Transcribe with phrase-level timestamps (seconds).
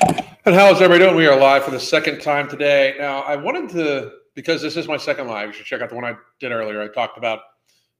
[0.00, 1.16] And how's everybody doing?
[1.16, 2.94] We are live for the second time today.
[2.98, 5.94] Now, I wanted to, because this is my second live, you should check out the
[5.94, 6.80] one I did earlier.
[6.80, 7.40] I talked about,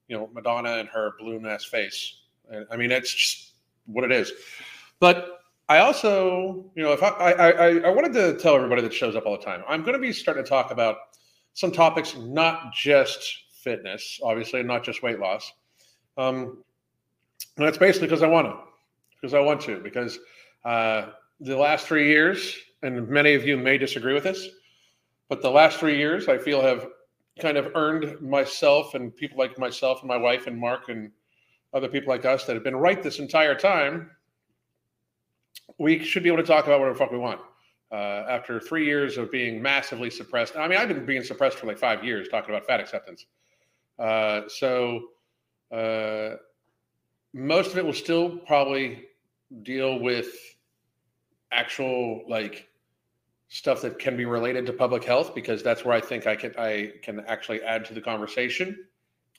[0.07, 2.21] you know, Madonna and her balloon ass face.
[2.71, 3.53] I mean, it's just
[3.85, 4.31] what it is.
[4.99, 8.93] But I also, you know, if I, I, I, I wanted to tell everybody that
[8.93, 10.97] shows up all the time, I'm going to be starting to talk about
[11.53, 15.51] some topics, not just fitness, obviously, not just weight loss.
[16.17, 16.63] Um,
[17.57, 18.57] and that's basically because I want to,
[19.21, 20.19] because I want to, because
[20.65, 21.07] uh,
[21.41, 24.47] the last three years, and many of you may disagree with this,
[25.27, 26.87] but the last three years I feel have
[27.39, 31.11] kind of earned myself and people like myself and my wife and Mark and
[31.73, 34.11] other people like us that have been right this entire time.
[35.79, 37.41] We should be able to talk about whatever fuck we want.
[37.91, 41.65] Uh, after three years of being massively suppressed, I mean, I've been being suppressed for
[41.65, 43.25] like five years talking about fat acceptance.
[43.97, 45.07] Uh, so
[45.71, 46.35] uh,
[47.33, 49.05] most of it will still probably
[49.63, 50.50] deal with
[51.51, 52.67] actual like
[53.49, 56.53] stuff that can be related to public health because that's where I think I can
[56.57, 58.85] I can actually add to the conversation.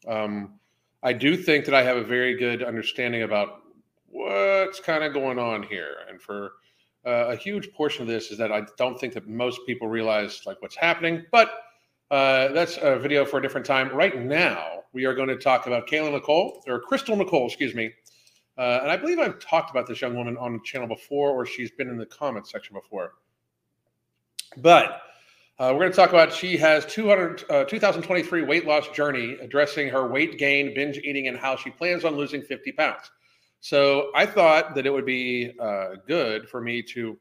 [0.07, 0.59] Um,
[1.03, 3.63] I do think that I have a very good understanding about
[4.07, 6.53] what's kind of going on here, and for
[7.07, 10.43] uh, a huge portion of this is that I don't think that most people realize
[10.47, 11.25] like what's happening.
[11.33, 11.51] But
[12.11, 13.89] uh, that's a video for a different time.
[13.89, 17.91] Right now, we are going to talk about Kayla Nicole or Crystal Nicole, excuse me,
[18.59, 21.47] uh, and I believe I've talked about this young woman on the channel before, or
[21.47, 23.15] she's been in the comments section before.
[24.59, 25.03] But
[25.59, 29.89] uh, we're going to talk about she has 200, uh, 2023 weight loss journey addressing
[29.89, 33.11] her weight gain, binge eating, and how she plans on losing 50 pounds.
[33.61, 37.19] So I thought that it would be uh, good for me to,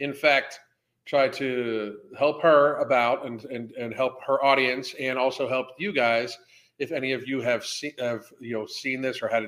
[0.00, 0.58] in fact,
[1.06, 5.92] try to help her about and, and, and help her audience and also help you
[5.92, 6.36] guys
[6.78, 9.46] if any of you have seen have you know seen this or had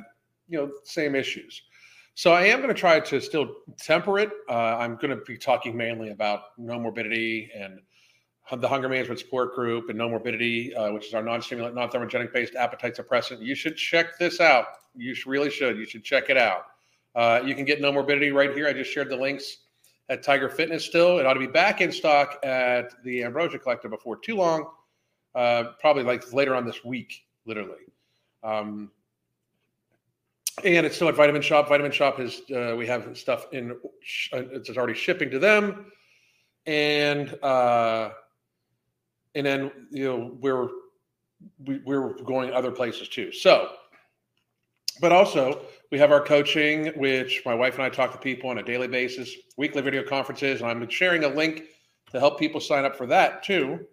[0.48, 1.62] you know same issues.
[2.14, 4.30] So I am going to try to still temper it.
[4.48, 7.80] Uh, I'm going to be talking mainly about Nomorbidity and
[8.60, 12.96] the Hunger Management Support Group and Nomorbidity, uh, which is our non-stimulant, non-thermogenic based appetite
[12.96, 13.40] suppressant.
[13.40, 14.66] You should check this out.
[14.96, 15.76] You really should.
[15.76, 16.64] You should check it out.
[17.14, 18.66] Uh, you can get Nomorbidity right here.
[18.66, 19.58] I just shared the links
[20.08, 20.84] at Tiger Fitness.
[20.84, 24.66] Still, it ought to be back in stock at the Ambrosia Collective before too long.
[25.34, 27.86] Uh, probably like later on this week, literally.
[28.42, 28.90] Um,
[30.64, 31.68] and it's still at Vitamin Shoppe.
[31.68, 35.86] Vitamin Shoppe is uh, we have stuff in uh, it's already shipping to them,
[36.66, 38.10] and uh,
[39.34, 40.68] and then you know we're
[41.64, 43.32] we, we're going other places too.
[43.32, 43.70] So,
[45.00, 48.58] but also we have our coaching, which my wife and I talk to people on
[48.58, 51.64] a daily basis, weekly video conferences, and I'm sharing a link
[52.12, 53.86] to help people sign up for that too.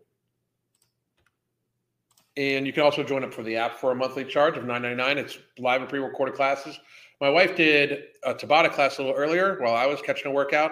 [2.37, 5.17] And you can also join up for the app for a monthly charge of $9.99.
[5.17, 6.79] It's live and pre-recorded classes.
[7.21, 10.71] My wife did a Tabata class a little earlier while I was catching a workout.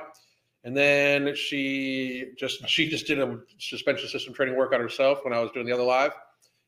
[0.66, 5.40] And then she just she just did a suspension system training workout herself when I
[5.40, 6.12] was doing the other live.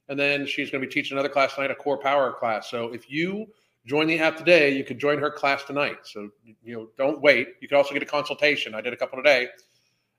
[0.07, 2.69] And then she's going to be teaching another class tonight, a core power class.
[2.69, 3.47] So if you
[3.85, 5.99] join the app today, you could join her class tonight.
[6.03, 6.29] So
[6.63, 7.55] you know, don't wait.
[7.61, 8.75] You can also get a consultation.
[8.75, 9.47] I did a couple today,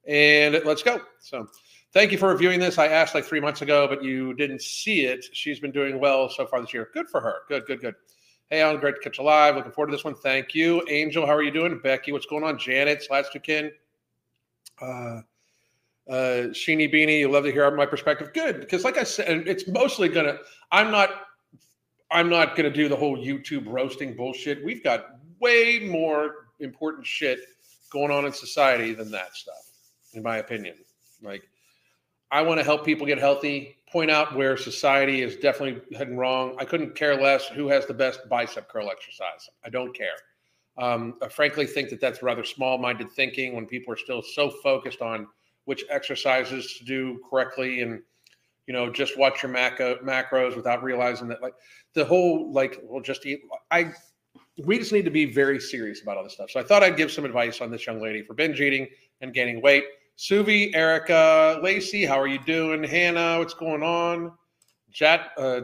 [0.07, 1.01] and let's go.
[1.21, 1.49] So
[1.97, 2.77] Thank you for reviewing this.
[2.77, 5.25] I asked like three months ago, but you didn't see it.
[5.33, 6.91] She's been doing well so far this year.
[6.93, 7.37] Good for her.
[7.49, 7.95] Good, good, good.
[8.51, 9.57] Hey, Alan, great to catch you live.
[9.57, 10.15] Looking forward to this one.
[10.15, 10.87] Thank you.
[10.91, 11.81] Angel, how are you doing?
[11.83, 12.59] Becky, what's going on?
[12.59, 13.71] Janet, Slatstukin,
[14.83, 15.23] uh, uh,
[16.53, 18.31] Sheeny Beanie, you love to hear my perspective.
[18.35, 20.37] Good, because like I said, it's mostly gonna.
[20.73, 21.09] I'm not.
[22.11, 24.63] I'm not gonna do the whole YouTube roasting bullshit.
[24.63, 27.39] We've got way more important shit
[27.91, 29.71] going on in society than that stuff,
[30.13, 30.77] in my opinion.
[31.23, 31.49] Like
[32.31, 36.57] I want to help people get healthy, point out where society is definitely heading wrong.
[36.59, 39.49] I couldn't care less who has the best bicep curl exercise.
[39.65, 40.17] I don't care.
[40.79, 44.51] Um, I frankly think that that's rather small minded thinking when people are still so
[44.51, 45.27] focused on
[45.65, 48.03] which exercises to do correctly and
[48.67, 51.55] you know just watch your macro, macros without realizing that like
[51.95, 53.93] the whole like well just eat i
[54.65, 56.97] we just need to be very serious about all this stuff so i thought i'd
[56.97, 58.87] give some advice on this young lady for binge eating
[59.21, 59.85] and gaining weight
[60.19, 62.83] Suvi, Erica, Lacey, how are you doing?
[62.83, 64.33] Hannah, what's going on?
[64.91, 65.61] Jet, uh,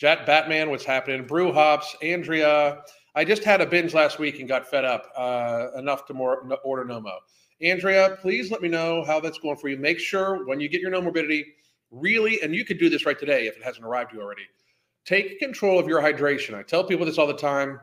[0.00, 1.26] Batman, what's happening?
[1.26, 2.82] Brew Hops, Andrea.
[3.16, 6.48] I just had a binge last week and got fed up uh, enough to more
[6.62, 7.16] order Nomo.
[7.60, 9.76] Andrea, please let me know how that's going for you.
[9.76, 11.42] Make sure when you get your Nomorbidity,
[11.90, 14.46] really, and you could do this right today if it hasn't arrived you already.
[15.04, 16.54] Take control of your hydration.
[16.54, 17.80] I tell people this all the time.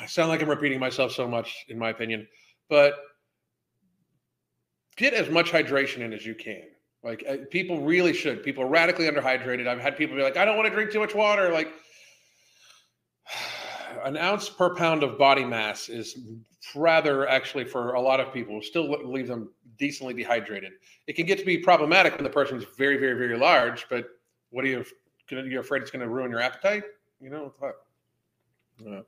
[0.00, 2.26] I sound like I'm repeating myself so much, in my opinion,
[2.70, 2.94] but
[4.96, 6.62] get as much hydration in as you can.
[7.02, 8.42] Like uh, people really should.
[8.42, 9.66] People are radically underhydrated.
[9.66, 11.52] I've had people be like, I don't want to drink too much water.
[11.52, 11.68] Like
[14.04, 16.18] an ounce per pound of body mass is
[16.74, 20.72] rather actually for a lot of people still leave them decently dehydrated.
[21.06, 23.86] It can get to be problematic when the person's very, very, very large.
[23.90, 24.06] But
[24.50, 24.84] what are you?
[25.30, 26.84] You're afraid it's going to ruin your appetite?
[27.20, 27.52] You know.
[27.62, 29.02] Uh,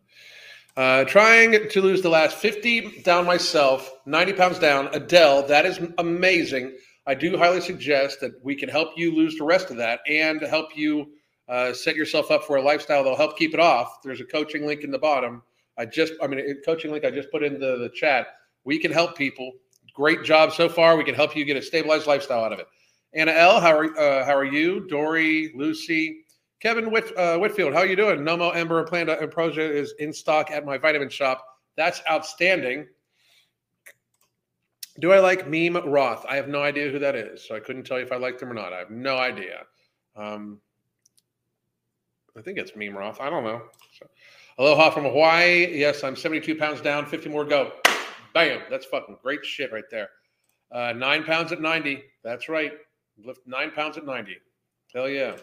[0.77, 4.89] uh, trying to lose the last 50 down myself, 90 pounds down.
[4.93, 6.77] Adele, that is amazing.
[7.07, 10.41] I do highly suggest that we can help you lose the rest of that and
[10.43, 11.13] help you
[11.49, 14.03] uh, set yourself up for a lifestyle that'll help keep it off.
[14.03, 15.43] There's a coaching link in the bottom.
[15.79, 18.27] I just, I mean, coaching link I just put into the chat.
[18.65, 19.53] We can help people.
[19.95, 20.97] Great job so far.
[20.97, 22.67] We can help you get a stabilized lifestyle out of it.
[23.15, 24.87] Anna L, how are uh, how are you?
[24.89, 26.25] Dory, Lucy,
[26.61, 28.21] Kevin Whit, uh, Whitfield, how are you doing?
[28.21, 31.41] Nomo, Ember, and Planta Ambrosia is in stock at my Vitamin Shoppe.
[31.77, 32.87] That's outstanding.
[34.99, 36.25] Do I like Meme Roth?
[36.27, 38.41] I have no idea who that is, so I couldn't tell you if I liked
[38.41, 38.73] him or not.
[38.73, 39.65] I have no idea.
[40.17, 40.59] Um,
[42.37, 43.21] I think it's Meme Roth.
[43.21, 43.63] I don't know.
[43.99, 44.07] So,
[44.59, 45.79] aloha from Hawaii.
[45.79, 47.73] Yes, I'm 72 pounds down, 50 more go.
[48.33, 48.63] Bam.
[48.71, 50.09] That's fucking great shit right there.
[50.73, 52.03] Uh, nine pounds at 90.
[52.25, 52.73] That's right.
[53.23, 54.37] Lift nine pounds at 90.
[54.95, 55.37] Hell yeah.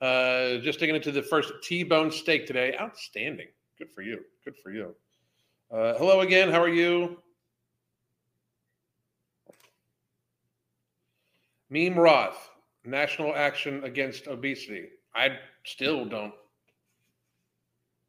[0.00, 2.76] Uh, just digging into the first T-bone steak today.
[2.80, 3.48] Outstanding.
[3.78, 4.20] Good for you.
[4.44, 4.94] Good for you.
[5.70, 6.50] Uh, hello again.
[6.50, 7.18] How are you?
[11.70, 12.50] Meme Roth,
[12.84, 14.88] National Action Against Obesity.
[15.14, 16.34] I still don't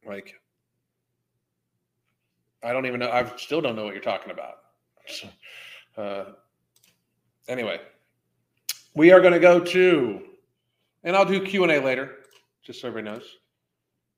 [0.06, 0.34] like.
[2.62, 3.10] I don't even know.
[3.10, 4.58] I still don't know what you're talking about.
[5.08, 5.28] So,
[6.00, 6.24] uh,
[7.48, 7.80] anyway,
[8.94, 10.22] we are going to go to
[11.06, 12.16] and I'll do Q and A later,
[12.64, 13.26] just so everybody knows.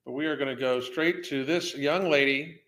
[0.05, 2.63] But we are going to go straight to this young lady.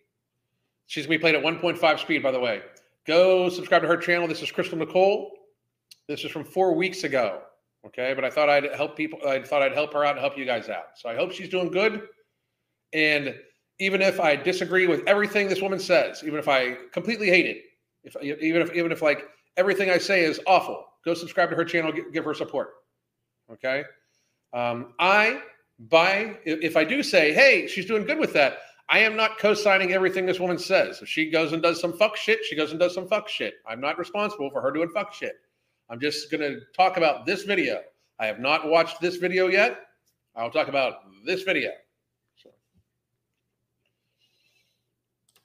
[0.85, 2.61] She's going to be played at 1.5 speed, by the way.
[3.07, 4.27] Go subscribe to her channel.
[4.27, 5.31] This is Krystal Nicole.
[6.07, 7.41] This is from four weeks ago.
[7.87, 9.19] Okay, but I thought I'd help people.
[9.27, 10.89] I thought I'd help her out and help you guys out.
[10.97, 12.03] So I hope she's doing good.
[12.93, 13.35] And
[13.79, 17.63] even if I disagree with everything this woman says, even if I completely hate it,
[18.03, 19.23] if even if even if like
[19.57, 21.91] everything I say is awful, go subscribe to her channel.
[21.91, 22.69] Give, give her support.
[23.51, 23.83] Okay.
[24.53, 25.41] Um, I,
[25.89, 28.59] by if I do say, hey, she's doing good with that,
[28.89, 31.01] I am not co-signing everything this woman says.
[31.01, 33.55] If she goes and does some fuck shit, she goes and does some fuck shit.
[33.65, 35.35] I'm not responsible for her doing fuck shit.
[35.89, 37.81] I'm just going to talk about this video.
[38.19, 39.79] I have not watched this video yet.
[40.35, 41.71] I'll talk about this video.
[42.41, 42.49] So,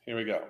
[0.05, 0.43] here we go.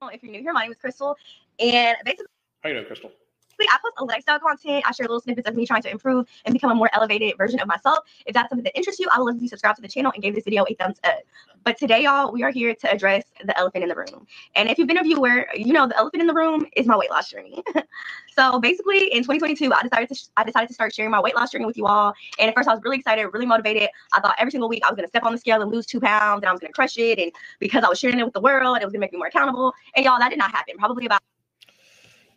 [0.00, 1.14] Well, if you're new here, my name is Krystal,
[1.58, 2.26] and basically,
[2.62, 3.10] how you doing, Krystal?
[3.58, 4.84] Basically, I post a lifestyle content.
[4.86, 7.60] I share little snippets of me trying to improve and become a more elevated version
[7.60, 7.98] of myself.
[8.26, 10.12] If that's something that interests you, I would love if you subscribe to the channel
[10.14, 11.20] and give this video a thumbs up.
[11.64, 14.26] But today, y'all, we are here to address the elephant in the room.
[14.54, 16.96] And if you've been a viewer, you know the elephant in the room is my
[16.96, 17.62] weight loss journey.
[18.36, 21.50] so basically, in 2022, I decided to I decided to start sharing my weight loss
[21.50, 22.14] journey with you all.
[22.38, 23.88] And at first, I was really excited, really motivated.
[24.12, 26.00] I thought every single week I was gonna step on the scale and lose two
[26.00, 27.18] pounds, and I was gonna crush it.
[27.18, 29.28] And because I was sharing it with the world, it was gonna make me more
[29.28, 29.74] accountable.
[29.96, 30.76] And y'all, that did not happen.
[30.78, 31.22] Probably about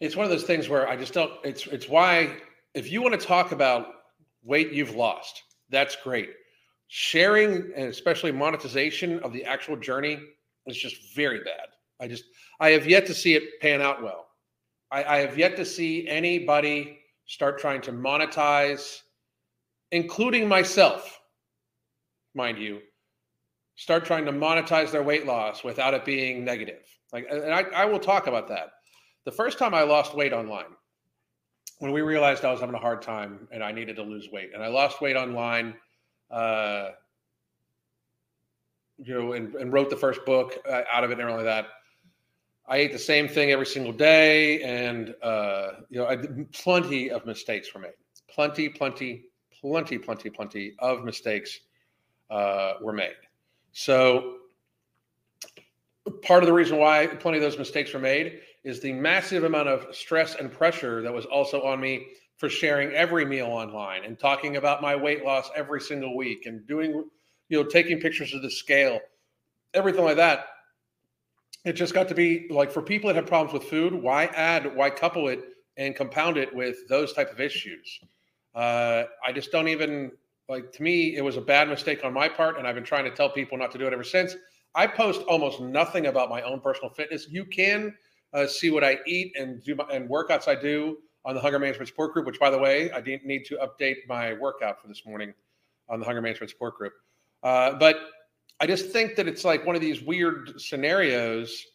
[0.02, 1.32] it's one of those things where I just don't.
[1.44, 2.36] It's it's why
[2.74, 3.88] if you want to talk about
[4.44, 6.32] weight you've lost, that's great.
[6.88, 10.20] Sharing and especially monetization of the actual journey
[10.66, 11.68] is just very bad.
[12.02, 12.24] I just
[12.60, 14.28] I have yet to see it pan out well.
[14.92, 19.02] I, I have yet to see anybody start trying to monetize,
[19.92, 21.22] including myself,
[22.34, 22.80] mind you,
[23.76, 26.82] start trying to monetize their weight loss without it being negative.
[27.14, 28.72] Like, and I, I will talk about that
[29.24, 30.76] the first time I lost weight online,
[31.80, 34.52] when we realized I was having a hard time and I needed to lose weight,
[34.54, 35.76] and I lost weight online,
[36.30, 36.90] uh,
[38.98, 41.46] you know, and, and, wrote the first book uh, out of it and everything like
[41.46, 41.70] that.
[42.68, 46.18] I ate the same thing every single day, and uh, you know, I,
[46.54, 47.94] plenty of mistakes were made.
[48.30, 49.26] Plenty, plenty,
[49.60, 51.60] plenty, plenty, plenty of mistakes
[52.30, 53.16] uh, were made.
[53.74, 54.38] So,
[56.22, 59.68] part of the reason why plenty of those mistakes were made is the massive amount
[59.68, 64.18] of stress and pressure that was also on me for sharing every meal online and
[64.18, 67.04] talking about my weight loss every single week and doing,
[67.50, 69.00] you know, taking pictures of the scale,
[69.74, 70.46] everything like that.
[71.66, 74.76] It just got to be like for people that have problems with food, why add,
[74.76, 75.44] why couple it
[75.78, 78.00] and compound it with those type of issues?
[78.56, 80.12] Uh, I just don't even
[80.50, 83.06] like to me, it was a bad mistake on my part, and I've been trying
[83.06, 84.36] to tell people not to do it ever since.
[84.74, 87.28] I post almost nothing about my own personal fitness.
[87.30, 87.94] You can
[88.34, 91.60] uh, see what I eat and do my, and workouts I do on the Hunger
[91.60, 92.26] Management Support Group.
[92.26, 95.34] Which, by the way, I didn't need to update my workout for this morning
[95.90, 96.94] on the Hunger Management Support Group.
[97.44, 97.98] Uh, but
[98.60, 101.66] I just think that it's like one of these weird scenarios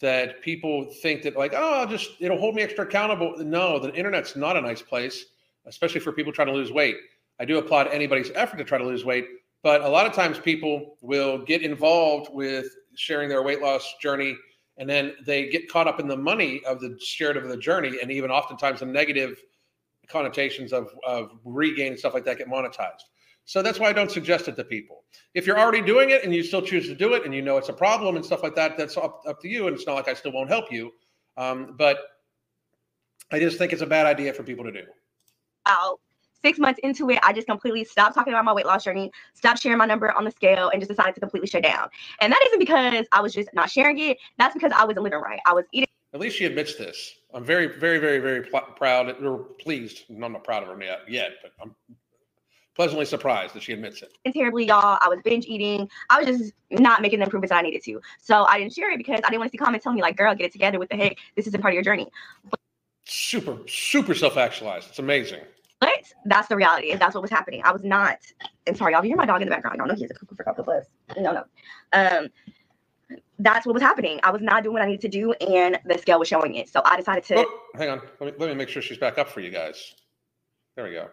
[0.00, 3.34] that people think that like, oh, I'll just it'll hold me extra accountable.
[3.38, 5.26] No, the internet's not a nice place,
[5.66, 6.96] especially for people trying to lose weight.
[7.40, 9.26] I do applaud anybody's effort to try to lose weight,
[9.62, 14.36] but a lot of times people will get involved with sharing their weight loss journey,
[14.78, 17.98] and then they get caught up in the money of the shared of the journey,
[18.00, 19.42] and even oftentimes the negative
[20.08, 23.02] connotations of of regain and stuff like that get monetized.
[23.44, 25.04] So that's why I don't suggest it to people.
[25.34, 27.56] If you're already doing it and you still choose to do it and you know
[27.56, 29.68] it's a problem and stuff like that, that's up, up to you.
[29.68, 30.90] And it's not like I still won't help you.
[31.38, 31.98] Um, but
[33.32, 34.82] I just think it's a bad idea for people to do.
[35.64, 35.98] Out
[36.42, 39.62] six months into it, I just completely stopped talking about my weight loss journey, stopped
[39.62, 41.88] sharing my number on the scale, and just decided to completely shut down.
[42.20, 44.18] And that isn't because I was just not sharing it.
[44.38, 45.40] That's because I wasn't living right.
[45.46, 45.88] I was eating.
[46.14, 47.16] At least she admits this.
[47.34, 50.04] I'm very, very, very, very pl- proud or pleased.
[50.08, 51.74] I'm not proud of her yet, yet, but I'm
[52.74, 54.16] pleasantly surprised that she admits it.
[54.24, 54.98] And terribly, y'all.
[55.02, 55.90] I was binge eating.
[56.08, 58.00] I was just not making the improvements that I needed to.
[58.22, 60.16] So I didn't share it because I didn't want to see comments telling me like,
[60.16, 60.78] "Girl, get it together.
[60.78, 61.16] What the heck?
[61.36, 62.08] This isn't part of your journey."
[62.48, 62.60] But
[63.04, 64.88] super, super self-actualized.
[64.88, 65.40] It's amazing.
[65.80, 67.62] But that's the reality, and that's what was happening.
[67.64, 68.18] I was not.
[68.66, 69.04] I'm sorry, y'all.
[69.04, 69.78] You hear my dog in the background.
[69.78, 70.88] Y'all know he has a cuckoo for Cocoa Puffs.
[71.16, 71.44] No, no.
[71.92, 72.28] Um,
[73.38, 74.18] that's what was happening.
[74.22, 76.68] I was not doing what I needed to do, and the scale was showing it.
[76.68, 77.36] So I decided to.
[77.38, 78.00] Oh, hang on.
[78.20, 79.94] Let me, let me make sure she's back up for you guys.
[80.76, 81.08] There we go.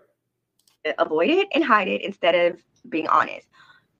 [0.97, 3.47] Avoid it and hide it instead of being honest.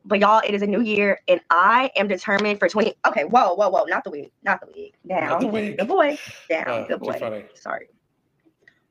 [0.04, 2.94] But y'all, it is a new year, and I am determined for 20.
[3.08, 4.94] Okay, whoa, whoa, whoa, not the wig, not the wig.
[5.08, 5.30] Down.
[5.30, 5.78] Not the wig.
[5.80, 6.18] Good boy.
[6.48, 6.68] Down.
[6.68, 7.44] Uh, Good boy.
[7.56, 7.88] Sorry.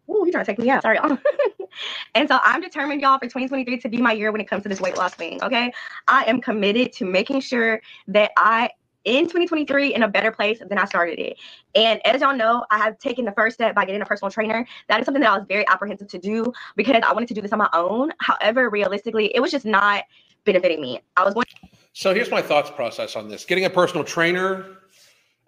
[0.08, 0.82] Ooh, you're trying to take me out.
[0.82, 0.98] Sorry.
[2.14, 4.68] and so I'm determined, y'all, for 2023 to be my year when it comes to
[4.68, 5.42] this weight loss thing.
[5.42, 5.72] Okay.
[6.08, 8.70] I am committed to making sure that I
[9.04, 11.36] in 2023 in a better place than I started it.
[11.74, 14.66] And as y'all know, I have taken the first step by getting a personal trainer.
[14.88, 17.42] That is something that I was very apprehensive to do because I wanted to do
[17.42, 18.12] this on my own.
[18.18, 20.04] However, realistically, it was just not
[20.44, 21.00] benefiting me.
[21.16, 21.46] I was going
[21.92, 24.78] So here's my thoughts process on this: getting a personal trainer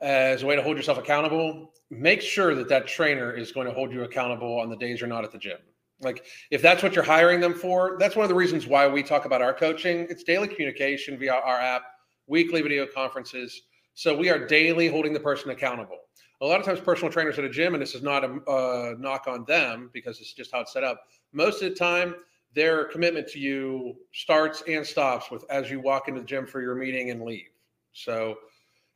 [0.01, 1.73] as a way to hold yourself accountable.
[1.91, 5.09] Make sure that that trainer is going to hold you accountable on the days you're
[5.09, 5.59] not at the gym.
[6.01, 9.03] Like if that's what you're hiring them for, that's one of the reasons why we
[9.03, 10.07] talk about our coaching.
[10.11, 11.83] It's daily communication via our app,
[12.27, 13.63] weekly video conferences.
[13.95, 16.01] So we are daily holding the person accountable.
[16.43, 18.95] A lot of times, personal trainers at a gym, and this is not a uh,
[18.99, 21.05] knock on them because it's just how it's set up.
[21.33, 22.15] Most of the time,
[22.53, 26.61] their commitment to you starts and stops with as you walk into the gym for
[26.61, 27.49] your meeting and leave.
[27.95, 28.37] So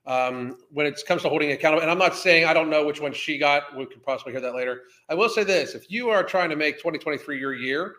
[0.07, 3.01] um, when it comes to holding accountable, and I'm not saying I don't know which
[3.01, 3.77] one she got.
[3.77, 4.83] We could possibly hear that later.
[5.09, 7.95] I will say this: if you are trying to make 2023 your year,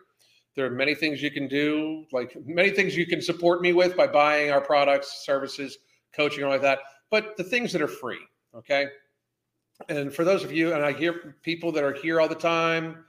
[0.55, 3.96] there are many things you can do, like many things you can support me with
[3.96, 5.77] by buying our products, services,
[6.13, 6.79] coaching, or like that.
[7.10, 8.20] But the things that are free,
[8.55, 8.88] okay.
[9.89, 13.05] And for those of you, and I hear people that are here all the time,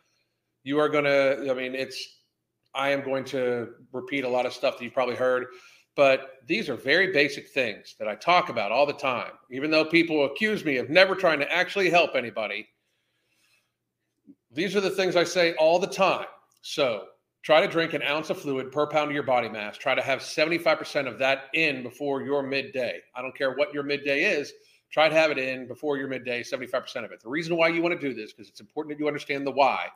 [0.65, 1.49] you are to.
[1.51, 2.19] I mean, it's.
[2.75, 5.47] I am going to repeat a lot of stuff that you've probably heard,
[5.95, 9.33] but these are very basic things that I talk about all the time.
[9.51, 12.67] Even though people accuse me of never trying to actually help anybody,
[14.51, 16.27] these are the things I say all the time.
[16.63, 17.05] So
[17.43, 19.77] try to drink an ounce of fluid per pound of your body mass.
[19.77, 23.01] Try to have 75% of that in before your midday.
[23.15, 24.53] I don't care what your midday is.
[24.91, 27.21] Try to have it in before your midday, 75% of it.
[27.23, 29.51] The reason why you want to do this, because it's important that you understand the
[29.51, 29.87] why,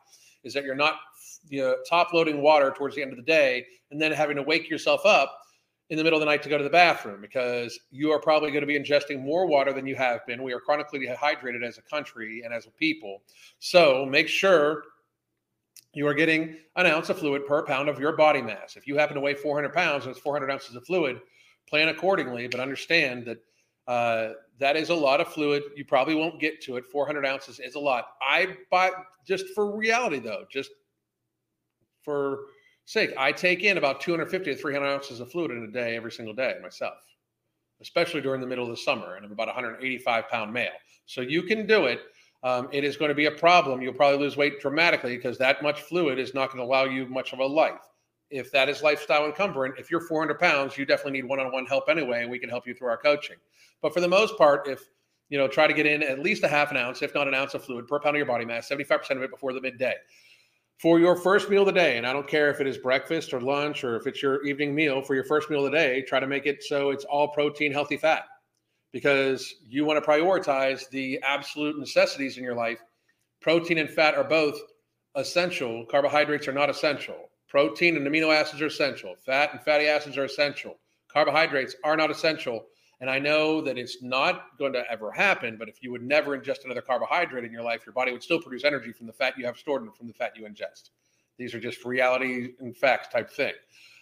[0.42, 0.96] is that you're not
[1.48, 4.42] you know, top loading water towards the end of the day and then having to
[4.42, 5.38] wake yourself up
[5.88, 8.50] in the middle of the night to go to the bathroom because you are probably
[8.50, 10.43] going to be ingesting more water than you have been.
[10.43, 13.23] We are chronically dehydrated as a country and as a people.
[13.61, 14.83] So make sure
[15.93, 18.76] you are getting an ounce of fluid per pound of your body mass.
[18.76, 21.21] If you happen to weigh 400 pounds and it's 400 ounces of fluid,
[21.69, 23.38] plan accordingly, but understand that
[23.87, 25.62] uh, that is a lot of fluid.
[25.76, 26.85] You probably won't get to it.
[26.85, 28.09] 400 ounces is a lot.
[28.21, 28.90] I buy
[29.25, 30.71] just for reality though, just
[32.02, 32.40] for
[32.87, 36.12] sake, I take in about 250 to 300 ounces of fluid in a day every
[36.12, 36.95] single day myself,
[37.81, 39.16] especially during the middle of the summer.
[39.16, 40.71] And I'm about 185 pound male.
[41.05, 42.00] So you can do it.
[42.43, 43.83] Um, it is going to be a problem.
[43.83, 47.07] You'll probably lose weight dramatically because that much fluid is not going to allow you
[47.07, 47.81] much of a life.
[48.31, 51.66] If that is lifestyle encumbrant, if you're 400 pounds, you definitely need one on one
[51.66, 53.37] help anyway, and we can help you through our coaching.
[53.83, 54.81] But for the most part, if
[55.28, 57.35] you know, try to get in at least a half an ounce, if not an
[57.35, 59.95] ounce of fluid per pound of your body mass, 75% of it before the midday
[60.78, 61.97] for your first meal of the day.
[61.97, 64.75] And I don't care if it is breakfast or lunch or if it's your evening
[64.75, 67.28] meal for your first meal of the day, try to make it so it's all
[67.28, 68.25] protein, healthy fat
[68.92, 72.78] because you want to prioritize the absolute necessities in your life.
[73.40, 74.59] Protein and fat are both
[75.16, 77.30] essential, carbohydrates are not essential.
[77.49, 80.78] Protein and amino acids are essential, fat and fatty acids are essential.
[81.09, 82.66] Carbohydrates are not essential.
[83.00, 86.38] And I know that it's not going to ever happen, but if you would never
[86.38, 89.34] ingest another carbohydrate in your life, your body would still produce energy from the fat
[89.36, 90.90] you have stored and from the fat you ingest.
[91.38, 93.52] These are just reality and facts type thing.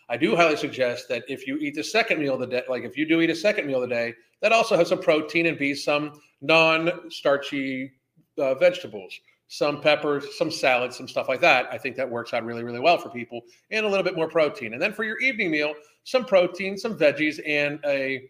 [0.09, 2.85] I do highly suggest that if you eat the second meal of the day, like
[2.85, 5.47] if you do eat a second meal of the day, that also has some protein
[5.47, 7.91] and be some non-starchy
[8.39, 11.67] uh, vegetables, some peppers, some salads, some stuff like that.
[11.73, 14.29] I think that works out really, really well for people, and a little bit more
[14.29, 14.75] protein.
[14.75, 15.73] And then for your evening meal,
[16.05, 18.29] some protein, some veggies, and a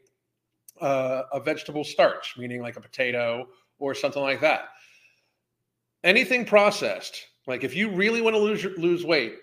[0.80, 4.68] uh, a vegetable starch, meaning like a potato or something like that.
[6.02, 9.36] Anything processed, like if you really want to lose lose weight,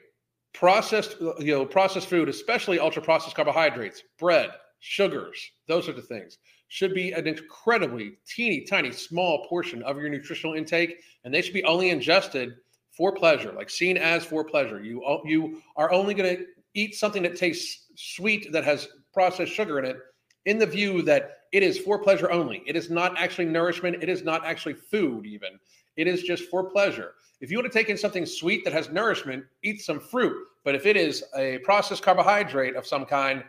[0.54, 6.38] processed you know processed food, especially ultra processed carbohydrates, bread, sugars, those sorts of things,
[6.68, 11.54] should be an incredibly teeny tiny small portion of your nutritional intake, and they should
[11.54, 12.56] be only ingested
[12.92, 14.84] for pleasure, like seen as for pleasure.
[14.84, 19.80] You you are only going to eat something that tastes sweet that has processed sugar
[19.80, 19.98] in it
[20.46, 22.64] in the view that it is for pleasure only.
[22.66, 24.02] It is not actually nourishment.
[24.02, 25.60] It is not actually food, even.
[25.98, 27.14] It is just for pleasure.
[27.42, 30.48] If you want to take in something sweet that has nourishment, eat some fruit.
[30.64, 33.44] But if it is a processed carbohydrate of some kind,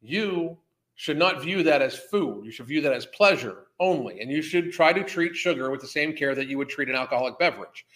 [0.00, 0.56] you
[0.94, 2.44] should not view that as food.
[2.44, 4.20] You should view that as pleasure only.
[4.20, 6.88] And you should try to treat sugar with the same care that you would treat
[6.88, 7.86] an alcoholic beverage.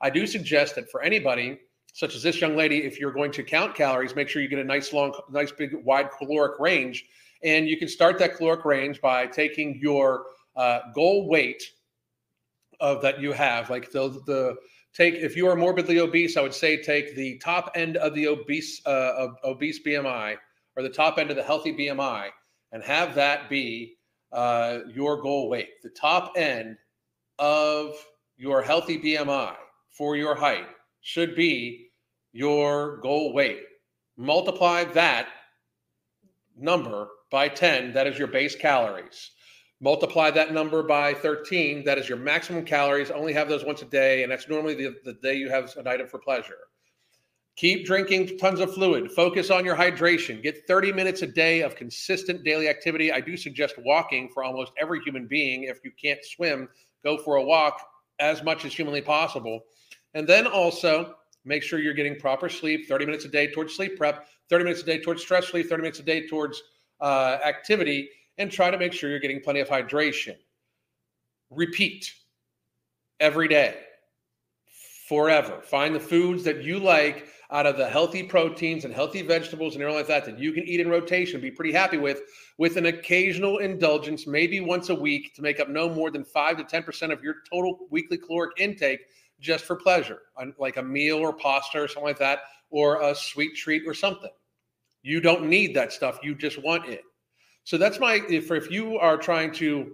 [0.00, 1.58] I do suggest that for anybody,
[1.92, 4.58] such as this young lady, if you're going to count calories, make sure you get
[4.58, 7.04] a nice long, nice big wide caloric range
[7.42, 11.62] and you can start that caloric range by taking your uh, goal weight
[12.80, 14.56] of that you have, like the the
[14.92, 18.26] take if you are morbidly obese, I would say take the top end of the
[18.28, 20.36] obese uh, of obese BMI
[20.76, 22.30] or the top end of the healthy BMI
[22.72, 23.96] and have that be
[24.32, 25.82] uh, your goal weight.
[25.82, 26.76] The top end
[27.38, 27.94] of
[28.36, 29.54] your healthy BMI
[29.90, 30.66] for your height
[31.00, 31.90] should be
[32.32, 33.60] your goal weight.
[34.16, 35.28] Multiply that
[36.56, 39.30] number by 10, that is your base calories.
[39.80, 43.10] Multiply that number by 13, that is your maximum calories.
[43.10, 45.88] Only have those once a day, and that's normally the, the day you have an
[45.88, 46.58] item for pleasure.
[47.56, 49.10] Keep drinking tons of fluid.
[49.10, 50.42] Focus on your hydration.
[50.42, 53.10] Get 30 minutes a day of consistent daily activity.
[53.10, 55.64] I do suggest walking for almost every human being.
[55.64, 56.68] If you can't swim,
[57.04, 57.80] go for a walk
[58.20, 59.60] as much as humanly possible.
[60.14, 63.96] And then also make sure you're getting proper sleep 30 minutes a day towards sleep
[63.98, 66.62] prep, 30 minutes a day towards stress relief, 30 minutes a day towards
[67.02, 70.36] uh, activity and try to make sure you're getting plenty of hydration.
[71.50, 72.10] Repeat
[73.20, 73.76] every day,
[75.08, 75.60] forever.
[75.62, 79.82] Find the foods that you like out of the healthy proteins and healthy vegetables and
[79.82, 82.22] everything like that that you can eat in rotation, be pretty happy with,
[82.56, 86.56] with an occasional indulgence, maybe once a week, to make up no more than five
[86.56, 89.00] to ten percent of your total weekly caloric intake,
[89.38, 90.20] just for pleasure,
[90.58, 92.38] like a meal or pasta or something like that,
[92.70, 94.30] or a sweet treat or something.
[95.02, 96.18] You don't need that stuff.
[96.22, 97.02] You just want it.
[97.64, 99.92] So that's my if if you are trying to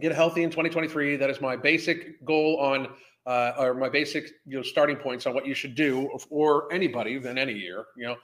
[0.00, 2.88] get healthy in 2023, that is my basic goal on
[3.26, 7.16] uh, or my basic you know starting points on what you should do or anybody
[7.16, 7.84] in any year.
[7.96, 8.16] You know,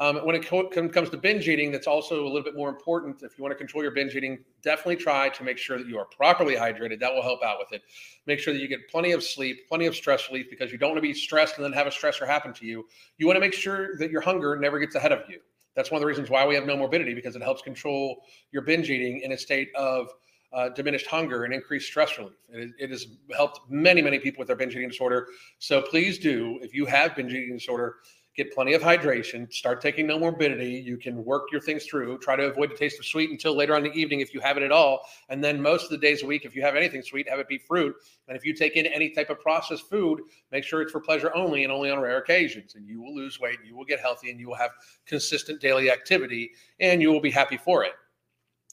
[0.00, 3.22] um, when it co- comes to binge eating, that's also a little bit more important.
[3.22, 5.98] If you want to control your binge eating, definitely try to make sure that you
[5.98, 7.00] are properly hydrated.
[7.00, 7.82] That will help out with it.
[8.26, 10.90] Make sure that you get plenty of sleep, plenty of stress relief, because you don't
[10.90, 12.86] want to be stressed and then have a stressor happen to you.
[13.18, 15.40] You want to make sure that your hunger never gets ahead of you.
[15.74, 18.90] That's one of the reasons why we have Nomorbidity because it helps control your binge
[18.90, 20.08] eating in a state of
[20.52, 22.34] uh, diminished hunger and increased stress relief.
[22.48, 23.06] It, it, has
[23.36, 25.28] helped many, many people with their binge eating disorder.
[25.58, 27.96] So please do, if you have binge eating disorder,
[28.36, 30.84] get plenty of hydration, start taking Nomorbidity.
[30.84, 33.74] You can work your things through, try to avoid the taste of sweet until later
[33.74, 35.00] on in the evening if you have it at all.
[35.28, 37.48] And then most of the days a week, if you have anything sweet, have it
[37.48, 37.94] be fruit.
[38.28, 40.20] And if you take in any type of processed food,
[40.52, 42.76] make sure it's for pleasure only and only on rare occasions.
[42.76, 44.70] And you will lose weight, you will get healthy, and you will have
[45.06, 47.92] consistent daily activity, and you will be happy for it.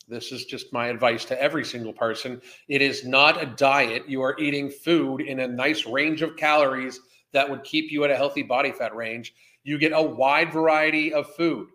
[0.08, 2.42] This is just my advice to every single person.
[2.70, 4.08] It is not a diet.
[4.08, 7.02] You are eating food in a nice range of calories
[7.38, 9.36] that would keep you at a healthy body fat range.
[9.64, 11.68] You get a wide variety of food,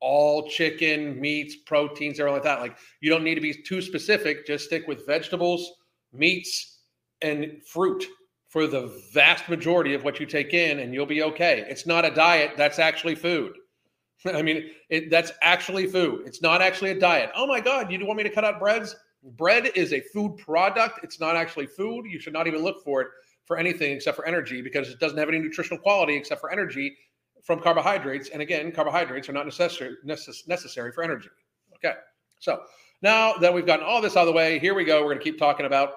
[0.00, 2.60] all chicken, meats, proteins, everything like that.
[2.60, 4.46] Like you don't need to be too specific.
[4.46, 5.72] Just stick with vegetables,
[6.12, 6.78] meats,
[7.20, 8.06] and fruit
[8.48, 11.64] for the vast majority of what you take in, and you'll be okay.
[11.68, 12.52] It's not a diet.
[12.56, 13.56] That's actually food.
[14.26, 16.22] I mean, it, that's actually food.
[16.26, 17.32] It's not actually a diet.
[17.34, 18.94] Oh my God, you want me to cut out breads?
[19.36, 21.00] Bread is a food product.
[21.02, 22.06] It's not actually food.
[22.06, 23.08] You should not even look for it
[23.50, 26.96] for anything except for energy because it doesn't have any nutritional quality except for energy
[27.42, 28.28] from carbohydrates.
[28.28, 31.30] And again, carbohydrates are not necessary necess- necessary for energy.
[31.74, 31.94] Okay,
[32.38, 32.62] so
[33.02, 35.00] now that we've gotten all this out of the way, here we go.
[35.00, 35.94] We're going to keep talking about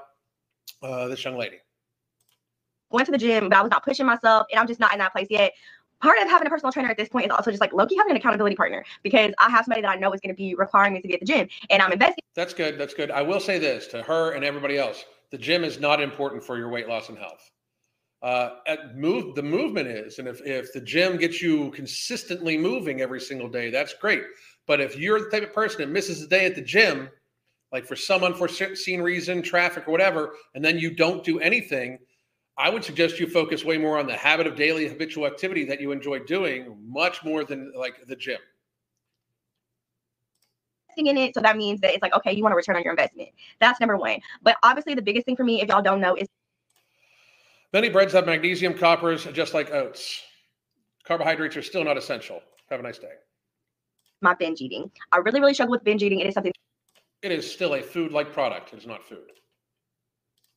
[0.82, 1.58] uh, this young lady.
[2.90, 4.98] Went to the gym, but I was not pushing myself, and I'm just not in
[4.98, 5.54] that place yet
[6.02, 8.12] part of having a personal trainer at this point is also just like Loki having
[8.12, 10.94] an accountability partner because I have somebody that I know is going to be requiring
[10.94, 12.24] me to be at the gym and I'm investing.
[12.36, 12.78] That's good.
[12.78, 13.10] That's good.
[13.10, 16.60] I will say this to her and everybody else the gym is not important for
[16.60, 17.50] your weight loss and health.
[18.22, 23.02] Uh, at move the movement is, and if if the gym gets you consistently moving
[23.02, 24.22] every single day, that's great.
[24.68, 27.10] But if you're the type of person that misses a day at the gym,
[27.72, 31.98] like for some unforeseen reason, traffic or whatever, and then you don't do anything,
[32.56, 35.82] I would suggest you focus way more on the habit of daily habitual activity that
[35.82, 38.38] you enjoy doing, much more than like the gym
[40.98, 41.34] in it.
[41.34, 43.30] So that means that it's like, okay, you want to return on your investment.
[43.60, 44.20] That's number one.
[44.42, 46.28] But obviously, the biggest thing for me, if y'all don't know, is
[47.74, 50.22] Many breads have magnesium, coppers, just like oats.
[51.06, 52.42] Carbohydrates are still not essential.
[52.70, 53.14] Have a nice day.
[54.22, 54.92] my binge eating.
[55.12, 56.20] I really, really struggle with binge eating.
[56.20, 56.54] It is something
[57.24, 58.74] It is still a food like product.
[58.74, 59.32] It is not food.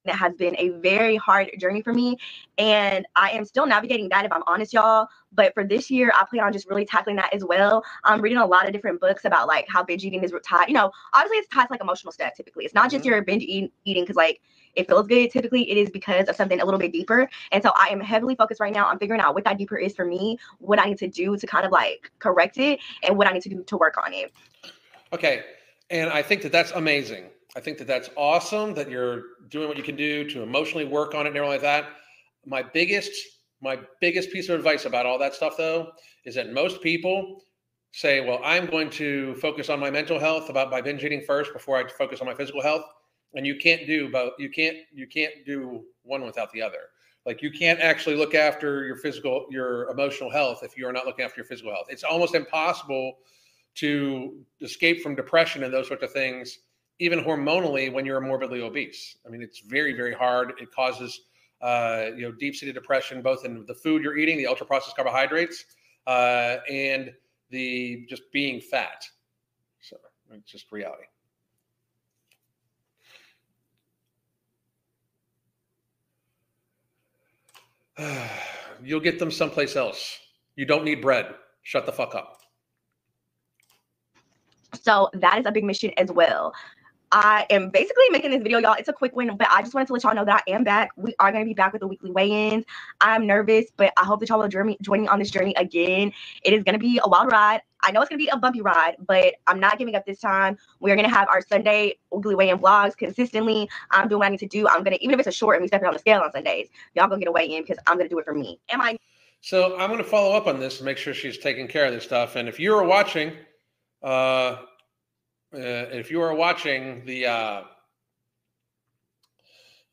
[0.06, 2.16] That has been a very hard journey for me.
[2.58, 5.08] And I am still navigating that if I'm honest, y'all.
[5.32, 7.84] But for this year, I plan on just really tackling that as well.
[8.04, 10.68] I'm reading a lot of different books about like how binge eating is tied.
[10.68, 12.64] You know, obviously it's tied to like emotional stuff typically.
[12.64, 13.08] It's not just Mhm.
[13.08, 14.40] your binge eating because like
[14.74, 15.30] it feels good.
[15.30, 17.28] Typically, it is because of something a little bit deeper.
[17.52, 19.94] And so I am heavily focused right now on figuring out what that deeper is
[19.94, 23.26] for me, what I need to do to kind of like correct it, and what
[23.26, 24.32] I need to do to work on it.
[25.12, 25.44] Okay.
[25.90, 27.30] And I think that that's amazing.
[27.56, 31.14] I think that that's awesome that you're doing what you can do to emotionally work
[31.14, 31.88] on it and everything like that.
[32.44, 33.10] My biggest,
[33.62, 35.90] my biggest piece of advice about all that stuff though
[36.26, 37.42] is that most people
[37.92, 41.54] say, well, I'm going to focus on my mental health about by binge eating first
[41.54, 42.84] before I focus on my physical health.
[43.34, 44.32] And you can't do both.
[44.38, 46.90] You can't, you can't do one without the other.
[47.24, 51.06] Like you can't actually look after your physical, your emotional health if you are not
[51.06, 51.86] looking after your physical health.
[51.88, 53.16] It's almost impossible
[53.76, 56.58] to escape from depression and those sorts of things,
[56.98, 59.16] even hormonally, when you're morbidly obese.
[59.26, 60.52] I mean, it's very, very hard.
[60.60, 61.22] It causes,
[61.60, 65.64] uh, you know, deep-seated depression both in the food you're eating, the ultra-processed carbohydrates,
[66.06, 67.12] uh, and
[67.50, 69.04] the just being fat.
[69.80, 69.96] So
[70.32, 71.04] it's just reality.
[78.84, 80.18] You'll get them someplace else.
[80.54, 81.34] You don't need bread.
[81.62, 82.40] Shut the fuck up.
[84.82, 86.52] So that is a big mission as well.
[87.12, 88.74] I am basically making this video, y'all.
[88.74, 90.64] It's a quick one, but I just wanted to let y'all know that I am
[90.64, 90.90] back.
[90.96, 92.64] We are going to be back with the weekly weigh-ins.
[93.00, 95.54] I'm nervous, but I hope that y'all will join me, join me on this journey
[95.56, 96.12] again.
[96.42, 97.62] It is going to be a wild ride.
[97.82, 100.18] I know it's going to be a bumpy ride, but I'm not giving up this
[100.18, 100.58] time.
[100.80, 103.68] We're going to have our Sunday weekly weigh-in vlogs consistently.
[103.92, 104.66] I'm doing what I need to do.
[104.66, 106.32] I'm going to, even if it's a short and we stepping on the scale on
[106.32, 108.58] Sundays, y'all going to get a weigh-in because I'm going to do it for me.
[108.70, 108.98] Am I
[109.42, 111.92] So I'm going to follow up on this and make sure she's taking care of
[111.92, 112.34] this stuff.
[112.34, 113.32] And if you are watching,
[114.02, 114.56] uh,
[115.56, 117.62] if you are watching the uh,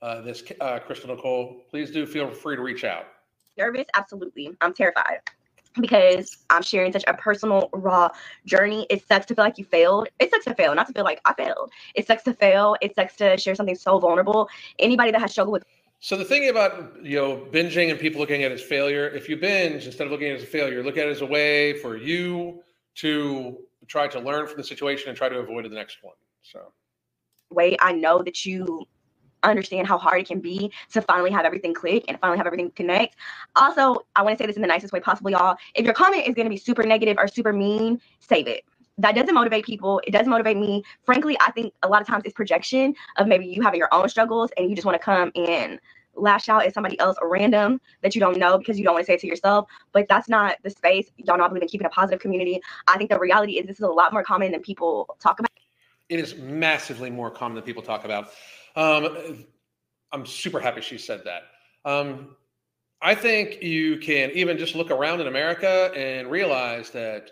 [0.04, 3.06] uh, this uh, Krystal Nicole, please do feel free to reach out.
[3.58, 3.86] nervous?
[3.96, 4.52] Absolutely.
[4.60, 5.20] I'm terrified
[5.80, 8.10] because I'm sharing such a personal, raw
[8.46, 8.86] journey.
[8.90, 10.10] It sucks to feel like you failed.
[10.20, 11.72] It sucks to fail, not to feel like I failed.
[11.96, 12.76] It sucks to fail.
[12.82, 14.50] It sucks to share something so vulnerable.
[14.78, 15.64] Anybody that has struggled with
[16.02, 19.30] So the thing about you know binging and people looking at it as failure, if
[19.30, 21.26] you binge instead of looking at it as a failure, look at it as a
[21.26, 22.62] way for you
[22.96, 23.58] to
[23.94, 26.16] try to learn from the situation and try to avoid the next one.
[26.42, 26.74] So
[27.52, 28.86] weight, I know that you
[29.44, 32.72] understand how hard it can be to finally have everything click and finally have everything
[32.72, 33.18] connect.
[33.56, 35.58] Also, I want to say this in the nicest way possible, y'all.
[35.76, 38.64] If your comment is going to be super negative or super mean, save it.
[38.98, 40.02] That doesn't motivate people.
[40.08, 40.84] It doesn't motivate me.
[41.04, 44.10] Frankly, I think a lot of times it's projection of maybe you having your own
[44.10, 45.80] struggles and you just want to come and
[46.16, 49.08] lash out at somebody else random that you don't know because you don't want to
[49.08, 49.68] say it to yourself.
[49.92, 51.10] But that's not the space.
[51.18, 52.62] Y'all know I believe in keeping a positive community.
[52.88, 55.52] I think the reality is this is a lot more common than people talk about.
[56.10, 58.30] it is massively more common than people talk about.
[58.76, 59.46] Um,
[60.12, 61.44] I'm super happy she said that.
[61.86, 62.36] Um,
[63.02, 67.32] I think you can even just look around in America and realize that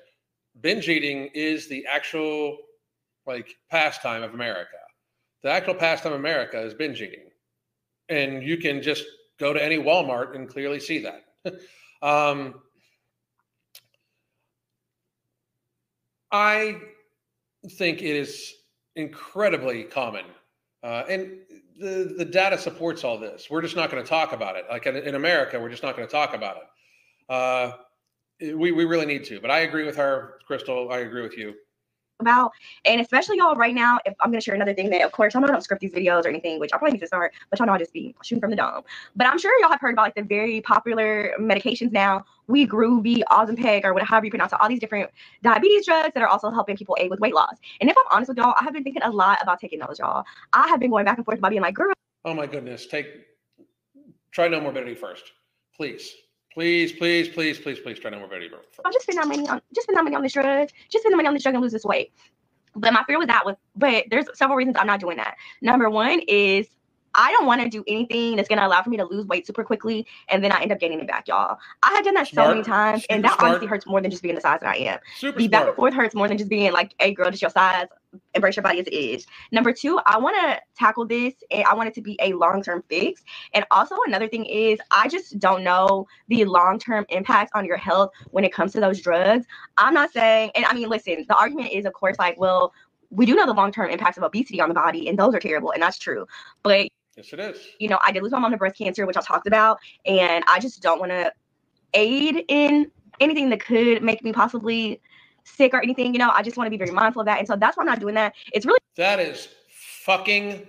[0.60, 2.58] binge eating is the actual
[3.26, 4.78] like pastime of America.
[5.44, 7.30] The actual pastime of America is binge eating,
[8.12, 9.06] and you can just
[9.40, 11.24] go to any Walmart and clearly see that.
[12.02, 12.56] um,
[16.32, 16.78] I
[17.72, 18.54] think it is
[18.96, 20.26] incredibly common,
[20.84, 21.38] uh, and
[21.80, 23.50] the the data supports all this.
[23.50, 24.66] We're just not going to talk about it.
[24.70, 27.34] Like in, in America, we're just not going to talk about it.
[27.34, 27.72] Uh,
[28.56, 29.40] we we really need to.
[29.40, 30.92] But I agree with her, Krystal.
[30.92, 31.54] I agree with you.
[32.22, 32.52] About.
[32.86, 35.42] And especially y'all right now, if I'm gonna share another thing that of course y'all
[35.42, 37.60] know I don't script these videos or anything, which I probably need to start, but
[37.60, 38.84] y'all know I just be shooting from the dome.
[39.16, 43.84] But I'm sure y'all have heard about like the very popular medications now, Wegovy, Ozempic,
[43.84, 45.10] or whatever you pronounce it, all these different
[45.42, 47.56] diabetes drugs that are also helping people aid with weight loss.
[47.80, 50.00] And if I'm honest with y'all, I have been thinking a lot about taking those,
[50.00, 50.24] y'all.
[50.54, 51.92] I have been going back and forth about being like, girl,
[52.24, 52.86] Oh my goodness.
[52.86, 53.08] Take
[54.32, 55.24] try Nomorbidity first.
[55.76, 56.14] Please.
[56.54, 58.80] Please, please, please, please, please try Nomorbidity first.
[58.84, 61.14] I'll just spend that money on just spend that money on this drug, just spend
[61.14, 62.12] the money on this drug and lose this weight.
[62.76, 65.36] But my fear with that was, but there's several reasons I'm not doing that.
[65.62, 66.68] Number one is
[67.16, 69.64] I don't want to do anything that's gonna allow for me to lose weight super
[69.64, 71.58] quickly and then I end up gaining it back, y'all.
[71.84, 72.48] I have done that Smart.
[72.48, 74.78] so many times, and that honestly hurts more than just being the size that I
[74.78, 75.00] am.
[75.18, 77.52] Super The back and forth hurts more than just being like, hey girl, just your
[77.52, 77.88] size,
[78.34, 79.26] embrace your body as it is.
[79.52, 82.84] Number two, I want to tackle this and I want it to be a long-term
[82.90, 83.24] fix.
[83.54, 88.12] And also another thing is I just don't know the long-term impacts on your health
[88.32, 89.46] when it comes to those drugs.
[89.78, 92.74] I'm not saying, and I mean, listen, the argument is of course like, well,
[93.10, 95.40] we do know the long term impacts of obesity on the body, and those are
[95.40, 96.26] terrible, and that's true.
[96.64, 97.68] But Yes, it is.
[97.80, 100.44] you know, I did lose my mom to breast cancer, which I talked about, and
[100.48, 101.34] I just don't want to
[101.94, 105.02] aid in anything that could make me possibly
[105.46, 106.14] sick or anything.
[106.14, 107.82] You know, I just want to be very mindful of that, and so that's why
[107.84, 108.34] I'm not doing that.
[108.54, 109.50] It's really That is
[110.06, 110.68] fucking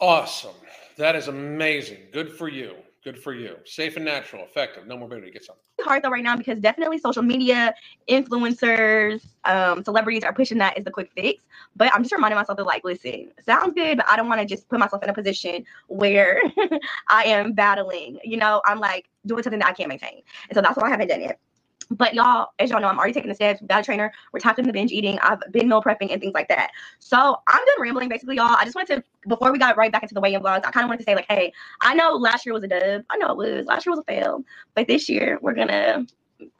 [0.00, 0.54] awesome.
[0.98, 1.98] That is amazing.
[2.12, 2.74] Good for you.
[3.06, 3.56] Good for you.
[3.64, 4.84] Safe and natural, effective.
[4.84, 5.30] No more morbidity.
[5.30, 5.54] Get some.
[5.84, 7.72] hard though right now because definitely social media
[8.08, 11.44] influencers um celebrities are pushing that as the quick fix
[11.76, 14.46] but i'm just reminding myself that like listen sounds good but i don't want to
[14.46, 16.42] just put myself in a position where
[17.08, 20.60] i am battling you know i'm like doing something that i can't maintain and so
[20.60, 21.38] that's why i haven't done it
[21.90, 23.60] but y'all, as y'all know, I'm already taking the steps.
[23.66, 24.12] Got a trainer.
[24.32, 25.18] We're tackling the binge eating.
[25.20, 26.70] I've been meal prepping and things like that.
[26.98, 28.56] So I'm done rambling, basically, y'all.
[28.58, 30.84] I just wanted to, before we got right back into the weigh-in vlogs, I kind
[30.84, 33.04] of wanted to say, like, hey, I know last year was a dub.
[33.10, 33.66] I know it was.
[33.66, 34.42] Last year was a fail.
[34.74, 36.06] But this year, we're gonna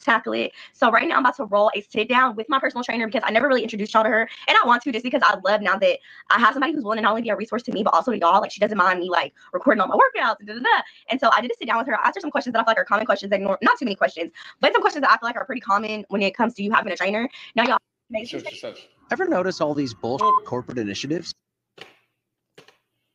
[0.00, 0.52] tackle it.
[0.72, 3.22] So right now I'm about to roll a sit down with my personal trainer because
[3.24, 4.28] I never really introduced y'all to her.
[4.48, 5.98] And I want to just because I love now that
[6.30, 8.12] I have somebody who's willing to not only be a resource to me, but also
[8.12, 8.40] to y'all.
[8.40, 10.82] Like she doesn't mind me like recording all my workouts and da, da, da.
[11.10, 11.98] And so I did a sit down with her.
[11.98, 13.78] I asked her some questions that I feel like are common questions that ignore not
[13.78, 16.34] too many questions, but some questions that I feel like are pretty common when it
[16.34, 17.28] comes to you having a trainer.
[17.54, 17.78] Now y'all
[18.10, 18.86] make sure That's what she says.
[19.10, 21.34] Ever notice all these bullshit corporate initiatives?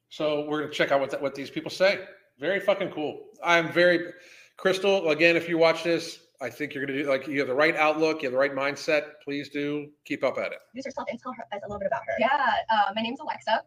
[0.09, 2.05] So we're gonna check out what that, what these people say.
[2.39, 3.27] Very fucking cool.
[3.43, 4.13] I'm very
[4.57, 5.09] Krystal.
[5.11, 7.75] Again, if you watch this, I think you're gonna do like you have the right
[7.75, 9.03] outlook, you have the right mindset.
[9.23, 10.59] Please do keep up at it.
[10.73, 12.13] introduce yourself and tell her us a little bit about her.
[12.19, 12.29] Yeah,
[12.71, 13.61] uh, my name's Alexa.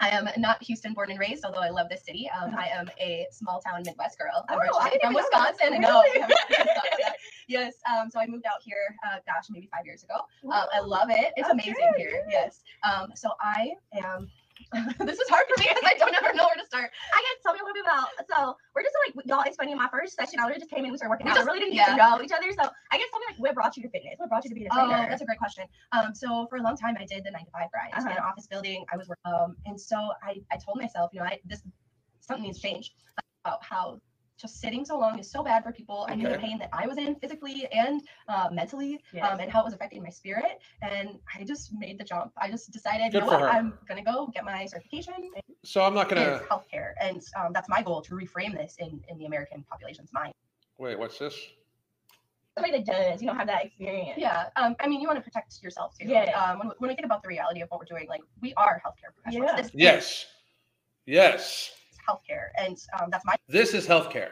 [0.00, 2.28] I am not Houston born and raised, although I love this city.
[2.40, 4.44] Um, I am a small town Midwest girl.
[4.48, 5.48] I'm Oh, originally didn't from even know.
[5.50, 5.80] Wisconsin.
[5.80, 6.22] No, Really?
[6.22, 7.14] I haven't
[7.48, 7.74] yes.
[7.92, 10.14] Um, so I moved out here, uh, gosh, maybe five years ago.
[10.44, 11.32] Um, I love it.
[11.36, 12.24] It's amazing here.
[12.30, 12.62] Yes.
[12.82, 13.72] Um, so I
[14.04, 14.28] am.
[15.06, 16.90] this is hard for me because I don't ever know where to start.
[17.12, 18.08] I guess tell me a little bit about.
[18.30, 19.42] So we're just like y'all.
[19.46, 19.74] It's funny.
[19.74, 20.84] My first session, I literally just came in.
[20.86, 21.36] And we started working We out.
[21.36, 22.50] just- we really didn't get to know each other.
[22.52, 24.14] So I guess tell me like what brought you to fitness.
[24.18, 25.04] What brought you to be a trainer?
[25.04, 25.64] Oh, that's a great question.
[25.92, 28.18] Um, so for a long time, I did the nine to five grind in an
[28.18, 28.28] Uh-huh.
[28.30, 28.84] office building.
[28.92, 31.62] I was, um, and so I, I told myself, you know, I this
[32.20, 32.94] something needs to change
[33.44, 34.00] about how
[34.42, 36.04] just sitting so long is so bad for people.
[36.08, 39.24] I knew the pain that I was in physically and uh, mentally, Yes.
[39.30, 40.60] um, and how it was affecting my spirit.
[40.82, 42.32] And I just made the jump.
[42.36, 43.48] I just decided, Good you know what, her.
[43.48, 45.14] I'm gonna go get my certification
[45.64, 49.16] So I'm not gonna healthcare, and um, that's my goal to reframe this in in
[49.18, 50.34] the American population's mind.
[50.78, 50.98] wait.
[50.98, 51.36] What's this?
[52.54, 53.22] somebody that does.
[53.22, 54.18] You don't have that experience.
[54.18, 56.06] Yeah, um, I mean, you want to protect yourself too.
[56.06, 56.24] Yeah.
[56.38, 58.82] Um, when, when we think about the reality of what we're doing, like we are
[58.84, 59.50] healthcare professionals.
[59.54, 59.62] Yeah.
[59.62, 60.26] This Yes.
[61.06, 61.70] Yes.
[62.08, 64.30] Healthcare, and um, that's my This is healthcare.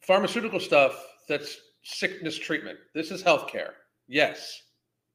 [0.00, 0.94] Pharmaceutical stuff,
[1.28, 2.78] that's sickness treatment.
[2.94, 3.72] This is healthcare.
[4.08, 4.62] Yes.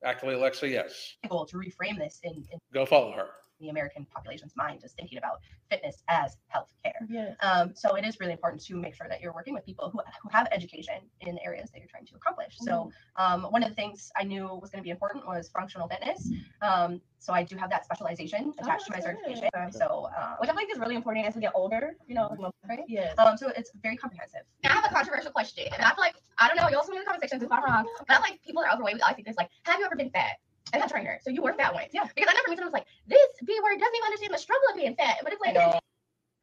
[0.04, 1.16] Actually, Alexa, yes.
[1.30, 3.28] goal to reframe this and, in Go follow her.
[3.60, 5.40] The American population's mind, is thinking about
[5.70, 6.94] fitness as healthcare.
[7.10, 7.34] Yeah.
[7.42, 10.00] Um, so it is really important to make sure that you're working with people who,
[10.22, 12.56] who have education in the areas that you're trying to accomplish.
[12.60, 15.88] So um, one of the things I knew was going to be important was functional
[15.88, 16.30] fitness.
[16.62, 19.18] Um, so I do have that specialization attached to my Oh, good.
[19.26, 19.72] certification.
[19.72, 21.96] So uh, Which I think is really important as we get older.
[22.08, 22.80] You know, right?
[22.88, 23.14] yeah.
[23.18, 24.42] Um, so it's very comprehensive.
[24.64, 26.70] I have a controversial question, and I feel like I don't know.
[26.70, 28.72] Y'all, some in the comment sections if I'm wrong, but I feel like people are
[28.72, 28.98] overweight.
[29.04, 30.34] I think this like, have you ever been fat?
[30.76, 31.90] As a trainer, so you work fat once.
[31.94, 32.04] Yeah.
[32.16, 34.38] Because I know for me, someone was like, this B word doesn't even understand the
[34.38, 35.18] struggle of being fat.
[35.24, 35.56] But it's like,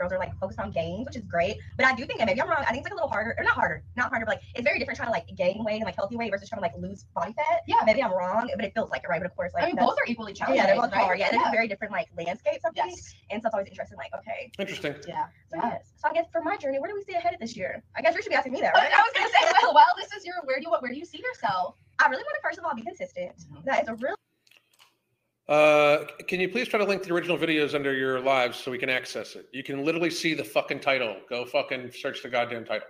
[0.00, 1.58] girls are like focused on gains, which is great.
[1.76, 2.64] But I do think, and maybe I'm wrong.
[2.66, 4.64] I think it's like a little harder, or not harder, not harder, but like it's
[4.64, 6.74] very different trying to like gain weight and like healthy weight versus trying to like
[6.76, 7.60] lose body fat.
[7.68, 7.76] Yeah.
[7.86, 9.20] Maybe I'm wrong, but it feels like it, right?
[9.20, 10.56] But of course, like I mean, both are equally challenging.
[10.56, 11.04] yeah, they're both right?
[11.04, 11.18] hard.
[11.20, 13.14] Yeah, it's a very different like landscapes of things, Yes.
[13.30, 13.96] and so it's always interesting.
[13.98, 14.96] Like, okay, Interesting.
[15.06, 15.26] Yeah.
[15.48, 15.92] so yes.
[15.96, 17.80] So I guess for my journey, where do we see ahead of this year?
[17.94, 18.90] I guess you should be asking me that, right?
[18.92, 20.98] I was gonna say, well, well, this is your where do you what where do
[20.98, 21.76] you see yourself?
[21.98, 23.32] I really want to first of all be consistent.
[23.50, 23.64] Mhm.
[23.64, 24.14] That is a real
[25.48, 28.78] Uh, can you please try to link the original videos under your lives so we
[28.78, 29.48] can access it?
[29.52, 31.20] You can literally see the fucking title.
[31.28, 32.88] Go fucking search the goddamn title.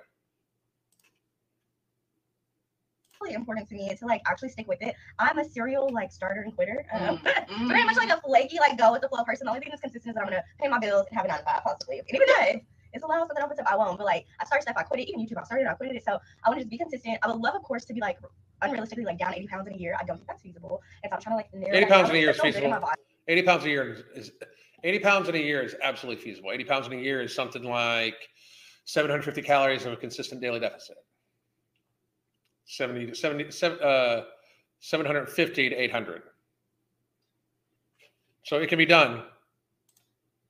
[3.21, 4.97] really important to me to like actually stick with it.
[5.19, 6.85] I'm a serial like starter and quitter.
[6.93, 7.19] Um,
[7.53, 7.69] Mm.
[7.69, 9.45] very much like a flaky, like go with the flow person.
[9.45, 11.29] The only thing that's consistent is that I'm gonna pay my bills and have a
[11.29, 11.99] nine to five possibly.
[12.01, 13.99] And even if it's a allowed something else, I won't.
[13.99, 15.09] But like I started stuff, I quit it.
[15.09, 16.05] Even YouTube, I started, I quit it.
[16.05, 17.19] So I want to just be consistent.
[17.23, 18.19] I would love, of course, to be like
[18.63, 19.97] unrealistically like down 80 pounds in a year.
[20.01, 20.83] I don't think that's feasible.
[21.03, 22.61] And so I'm trying to like narrow 80 pounds in a year is because I
[22.61, 22.93] feel good in my feasible.
[23.29, 24.33] 80 pounds a year is, is
[24.85, 26.51] 80 pounds in a year is absolutely feasible.
[26.53, 28.17] 80 pounds in a year is something like
[28.85, 30.97] 750 calories of a consistent daily deficit.
[32.67, 34.25] 70 to 70, seven- uh,
[34.81, 36.23] 750 to 800.
[38.45, 39.23] So it can be done.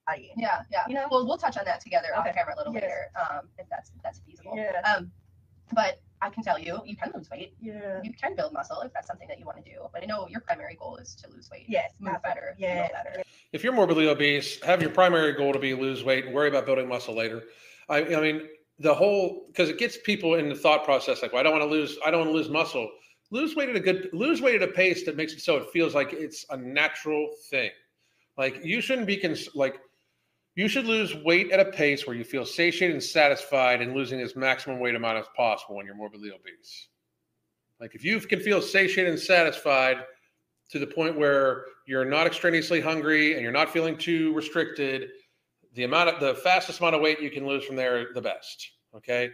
[0.06, 0.32] Body.
[0.36, 0.82] Yeah, yeah.
[0.88, 1.06] You know?
[1.10, 2.18] Well, we'll touch on that together okay.
[2.18, 2.36] off Okay.
[2.38, 2.82] camera a little Yes.
[2.82, 4.52] later, um, if that's if that's feasible.
[4.56, 4.80] Yeah.
[4.80, 5.10] Um,
[5.72, 7.54] but I can tell you, you can lose weight.
[7.60, 8.00] Yeah.
[8.02, 9.88] You can build muscle if that's something that you want to do.
[9.92, 11.64] But I know your primary goal is to lose weight.
[11.68, 11.92] Yes.
[11.98, 12.40] Move absolutely.
[12.40, 12.54] better.
[12.58, 12.90] Yes.
[12.90, 13.22] Feel better.
[13.52, 16.66] If you're morbidly obese, have your primary goal to be lose weight and worry about
[16.66, 17.44] building muscle later.
[17.88, 18.42] I, I mean,
[18.78, 21.62] the whole because it gets people in the thought process like, well, I don't want
[21.62, 22.90] to lose, I don't want to lose muscle.
[23.30, 25.70] lose weight at a good lose weight at a pace that makes it so it
[25.70, 27.70] feels like it's a natural thing.
[28.36, 29.80] Like you shouldn't be cons- like
[30.54, 34.20] you should lose weight at a pace where you feel satiated and satisfied and losing
[34.20, 36.88] as maximum weight amount as possible when you're morbidly obese.
[37.80, 40.04] Like if you can feel satiated and satisfied
[40.70, 45.08] to the point where you're not extraneously hungry and you're not feeling too restricted,
[45.74, 48.72] the amount of the fastest amount of weight you can lose from there, the best.
[48.94, 49.30] Okay.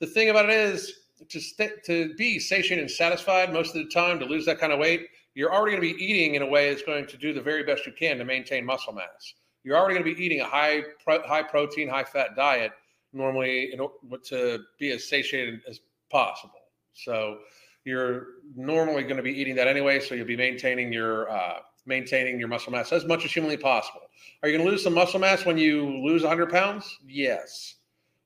[0.00, 3.90] The thing about it is to stay, to be satiated and satisfied most of the
[3.90, 6.46] time to lose that kind of weight, you're already going to be eating in a
[6.46, 9.34] way that's going to do the very best you can to maintain muscle mass.
[9.64, 12.72] You're already going to be eating a high pro, high protein, high fat diet
[13.12, 13.94] normally in, order
[14.24, 16.60] to be as satiated as possible.
[16.94, 17.38] So
[17.84, 22.38] you're normally going to be eating that anyway, so you'll be maintaining your uh, maintaining
[22.38, 24.02] your muscle mass as much as humanly possible.
[24.42, 26.98] Are you going to lose some muscle mass when you lose 100 pounds?
[27.06, 27.76] Yes.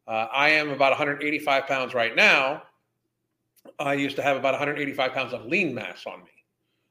[0.07, 2.63] Uh, I am about 185 pounds right now.
[3.79, 6.31] I used to have about 185 pounds of lean mass on me.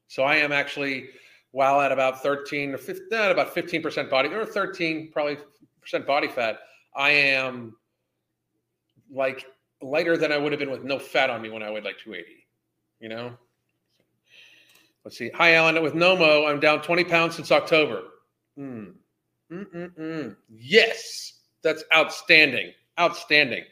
[0.08, 1.10] So I am actually,
[1.56, 5.38] while at about 13 or 15, at about 15% body or 13 probably
[5.82, 6.60] percent body fat,
[6.94, 7.78] I am
[9.10, 9.46] like
[9.82, 11.98] lighter than I would have been with no fat on me when I weighed like
[11.98, 12.46] 280
[13.00, 13.38] you know.
[15.04, 15.30] Let's see.
[15.36, 15.82] Hi, Alan.
[15.84, 18.02] With Nomo, I'm down 20 pounds since October.
[18.58, 18.96] Mm.
[20.50, 22.72] Yes, that's outstanding.
[23.00, 23.64] Outstanding.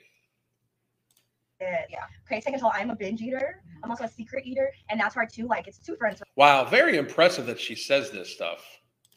[1.60, 1.86] Yeah.
[2.28, 2.72] Okay, take control.
[2.76, 3.63] I'm a binge eater.
[3.84, 5.48] I'm also a secret eater, and that's hard too.
[5.48, 8.64] Like it's two friends, Wow, very impressive that she says this stuff.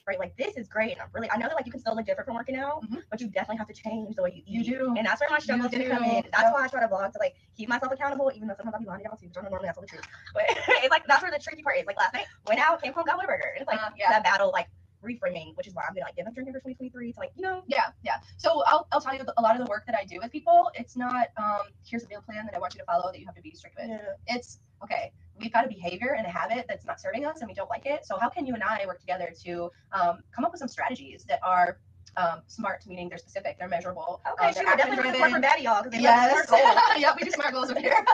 [0.09, 0.19] right?
[0.19, 1.31] Like this is great, and I'm really.
[1.31, 3.03] I know that like you can still look different from working out, Mhm.
[3.11, 4.79] but you definitely have to change the way you You eat.
[4.79, 4.95] do.
[4.97, 6.25] and that's where my struggles You did come in.
[6.33, 8.79] That's why I try to vlog to like keep myself accountable, even though sometimes I
[8.79, 10.05] be lying to y'all too, which I don't normally that's all the truth.
[10.35, 11.87] But it's like that's where the tricky part is.
[11.87, 13.55] Like last night, went out, came home, got a burger.
[13.57, 14.11] It's like Uh, yeah.
[14.11, 14.69] that battle, like
[15.07, 17.43] reframing, which is why I'm gonna like give up drinking for 2023 to like you
[17.43, 17.63] know.
[17.67, 18.17] Yeah, yeah.
[18.37, 20.71] So I'll, I'll tell you a lot of the work that I do with people.
[20.75, 23.27] It's not um, here's a meal plan that I want you to follow that you
[23.27, 23.91] have to be strict with.
[24.27, 25.13] It's okay.
[25.39, 27.87] We've got a behavior and a habit that's not serving us, and we don't like
[27.87, 28.07] it.
[28.07, 31.25] So how can you and I work together to um, come up with some strategies
[31.29, 31.79] that are
[32.17, 34.21] um, smart, meaning they're specific, they're measurable.
[34.33, 34.65] Okay, uh, sure.
[34.65, 35.21] they're Definitely action-driven.
[35.21, 35.83] corporate baddie y'all.
[35.83, 36.51] 'cause they Yes.
[36.51, 36.79] goals.
[36.99, 38.05] yep, we do smart goals over here.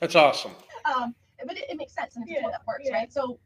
[0.00, 0.52] That's awesome.
[0.84, 1.14] um,
[1.46, 2.94] but it, it makes sense and it's a Yeah, that works, yeah.
[2.94, 3.12] right?
[3.12, 3.38] So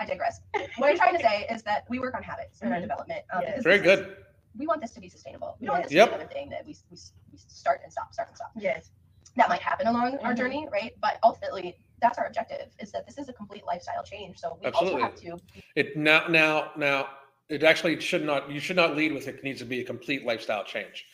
[0.00, 0.40] I digress.
[0.78, 2.82] What I'm trying to say is that we work on habits in our Mhm.
[2.82, 3.22] development.
[3.32, 3.62] Um, Yes.
[3.62, 4.16] Very this is- good.
[4.58, 5.56] we want this to be sustainable.
[5.60, 6.06] We don't want this Yep.
[6.08, 6.96] to be another thing that we, we,
[7.30, 8.50] we start and stop, start and stop.
[8.56, 8.90] Yes.
[9.36, 10.38] That might happen along our Mhm.
[10.38, 10.92] journey, right?
[11.00, 14.38] But ultimately, that's our objective is that this is a complete lifestyle change.
[14.40, 15.02] So we Absolutely.
[15.02, 17.10] also have to It now now now
[17.48, 20.24] it actually should not you should not lead with it needs to be a complete
[20.24, 21.06] lifestyle change.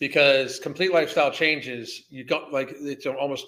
[0.00, 3.46] Because complete lifestyle changes, you don't like it's almost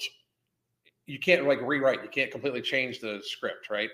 [1.07, 3.91] you can't like rewrite, you can't completely change the script, right?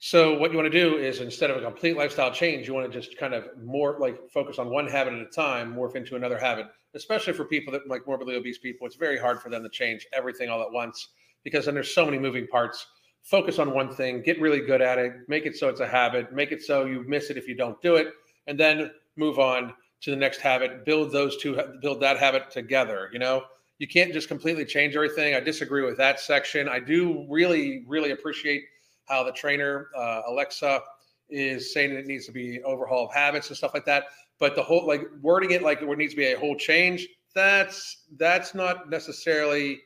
[0.00, 2.90] So what you want to do is instead of a complete lifestyle change, you want
[2.90, 6.14] to just kind of more like focus on one habit at a time, morph into
[6.14, 6.66] another habit.
[6.94, 10.06] Especially for people that like morbidly obese people, it's very hard for them to change
[10.12, 11.08] everything all at once
[11.42, 12.86] because then there's so many moving parts.
[13.24, 16.32] Focus on one thing, get really good at it, make it so it's a habit,
[16.32, 18.08] make it so you miss it if you don't do it,
[18.46, 20.84] and then move on to the next habit.
[20.84, 23.10] Build those two, build that habit together.
[23.12, 23.44] You know,
[23.78, 25.34] you can't just completely change everything.
[25.34, 26.68] I disagree with that section.
[26.68, 28.62] I do really, really appreciate
[29.08, 30.82] how the trainer uh, Alexa
[31.30, 34.04] is saying it needs to be overhaul of habits and stuff like that.
[34.38, 37.08] But the whole like wording it like there needs to be a whole change.
[37.34, 39.80] That's that's not necessarily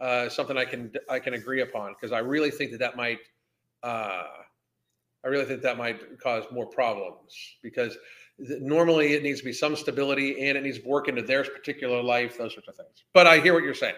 [0.00, 3.18] uh, something I can I can agree upon because I really think that that might
[3.82, 4.24] uh,
[5.24, 7.98] I really think that might cause more problems because
[8.38, 12.02] normally it needs to be some stability and it needs to work into their particular
[12.02, 13.04] life, those sorts of things.
[13.12, 13.94] But I hear what you're saying.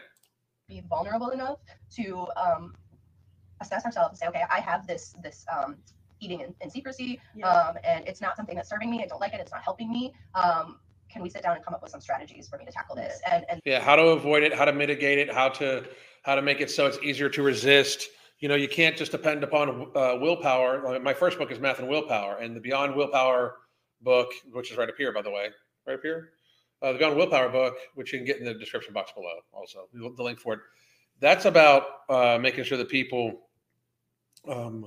[0.68, 1.58] be vulnerable enough
[1.96, 2.74] to um,
[3.60, 5.76] assess ourselves and say, okay, I have this this um,
[6.20, 7.46] eating in, in secrecy, Yeah.
[7.48, 9.02] um, and it's not something that's serving me.
[9.02, 9.40] I don't like it.
[9.40, 10.12] It's not helping me.
[10.34, 12.96] Um, can we sit down and come up with some strategies for me to tackle
[12.96, 13.20] this?
[13.30, 15.84] And and Yeah, how to avoid it, how to mitigate it, how to
[16.22, 18.08] how to make it so it's easier to resist.
[18.40, 21.00] You know, you can't just depend upon uh, willpower.
[21.00, 23.56] My first book is Math and Willpower, and the Beyond Willpower
[24.02, 25.48] book, which is right up here, by the way,
[25.86, 26.30] right up here,
[26.82, 29.88] uh, the Beyond Willpower book, which you can get in the description box below, also
[29.92, 30.60] the the link for it.
[31.20, 33.47] That's about uh, making sure that people,
[34.48, 34.86] um,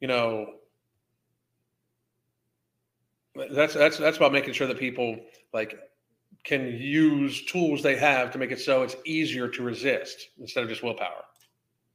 [0.00, 0.46] you know,
[3.50, 5.16] that's that's that's about making sure that people
[5.52, 5.76] like
[6.44, 10.68] can use tools they have to make it so it's easier to resist instead of
[10.68, 11.24] just willpower.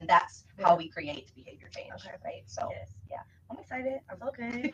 [0.08, 2.16] that's how we create behavior change, Okay.
[2.26, 2.44] right?
[2.48, 2.90] So Yes.
[3.10, 3.18] Yeah.
[3.52, 4.00] I'm excited.
[4.10, 4.74] I'm so good.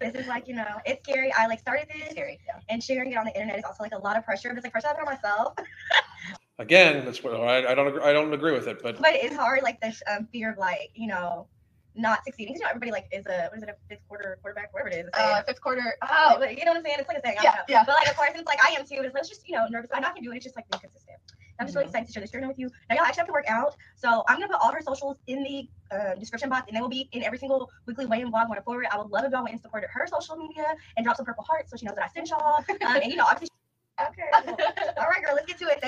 [0.00, 1.32] this is like, you know, it's scary.
[1.38, 2.38] I like started it's this scary.
[2.46, 2.60] Yeah.
[2.68, 4.64] and sharing it on the internet is also like a lot of pressure, but it's
[4.64, 5.54] like pressure I put on myself.
[6.58, 9.36] Again, that's what I, I don't agree, I don't agree with it, but But it's
[9.36, 11.46] hard, like the um, fear of like, you know,
[11.94, 12.54] not succeeding.
[12.54, 14.90] 'Cause, you know, everybody like is a what is it, a fifth quarter quarterback, whatever
[14.90, 15.08] it is.
[15.14, 15.94] a Uh, fifth quarter.
[16.02, 16.96] Oh, but you know what I'm saying?
[16.98, 17.36] It's like a thing.
[17.38, 17.64] I Yeah, don't know.
[17.68, 17.84] yeah.
[17.86, 18.96] But like, of course, it's like I am too.
[18.96, 19.90] But it's, like, it's just you know nervous.
[19.94, 20.36] I'm not gonna do it.
[20.36, 21.18] It's just like being consistent.
[21.60, 22.70] I'm just really excited to share this journey with you.
[22.88, 23.74] Now, y'all actually have to work out.
[23.96, 26.80] So I'm going to put all her socials in the uh, description box, and they
[26.80, 28.86] will be in every single weekly weigh-in vlog going forward.
[28.92, 31.42] I would love if y'all went and supported her social media and drop some purple
[31.42, 32.58] hearts so she knows that I sent y'all.
[32.86, 33.48] Um, and, you know, obviously,
[34.00, 34.30] okay.
[34.98, 35.82] all right, girl, let's get to it.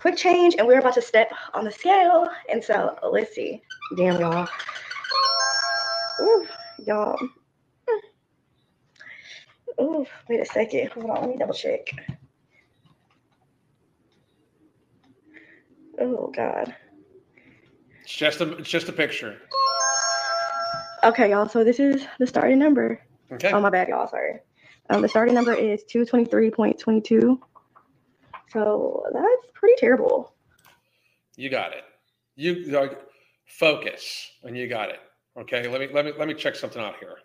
[0.00, 2.28] Quick change, and we're about to step on the scale.
[2.50, 3.62] And so, let's see.
[3.96, 4.48] Damn, y'all.
[6.20, 6.46] Ooh,
[6.86, 7.18] y'all.
[9.80, 10.90] Ooh, wait a second.
[10.92, 11.88] Hold on, let me double check.
[16.00, 16.74] Oh God.
[18.02, 19.38] It's just a it's just a picture.
[21.04, 21.48] Okay, y'all.
[21.48, 23.00] So this is the starting number.
[23.32, 23.50] Okay.
[23.52, 24.08] Oh my bad, y'all.
[24.08, 24.40] Sorry.
[24.90, 27.40] Um, the starting number is two twenty three point twenty two.
[28.52, 30.34] So that's pretty terrible.
[31.36, 31.84] You got it.
[32.36, 32.98] You like
[33.46, 35.00] focus, and you got it.
[35.38, 35.68] Okay.
[35.68, 37.16] Let me let me let me check something out here.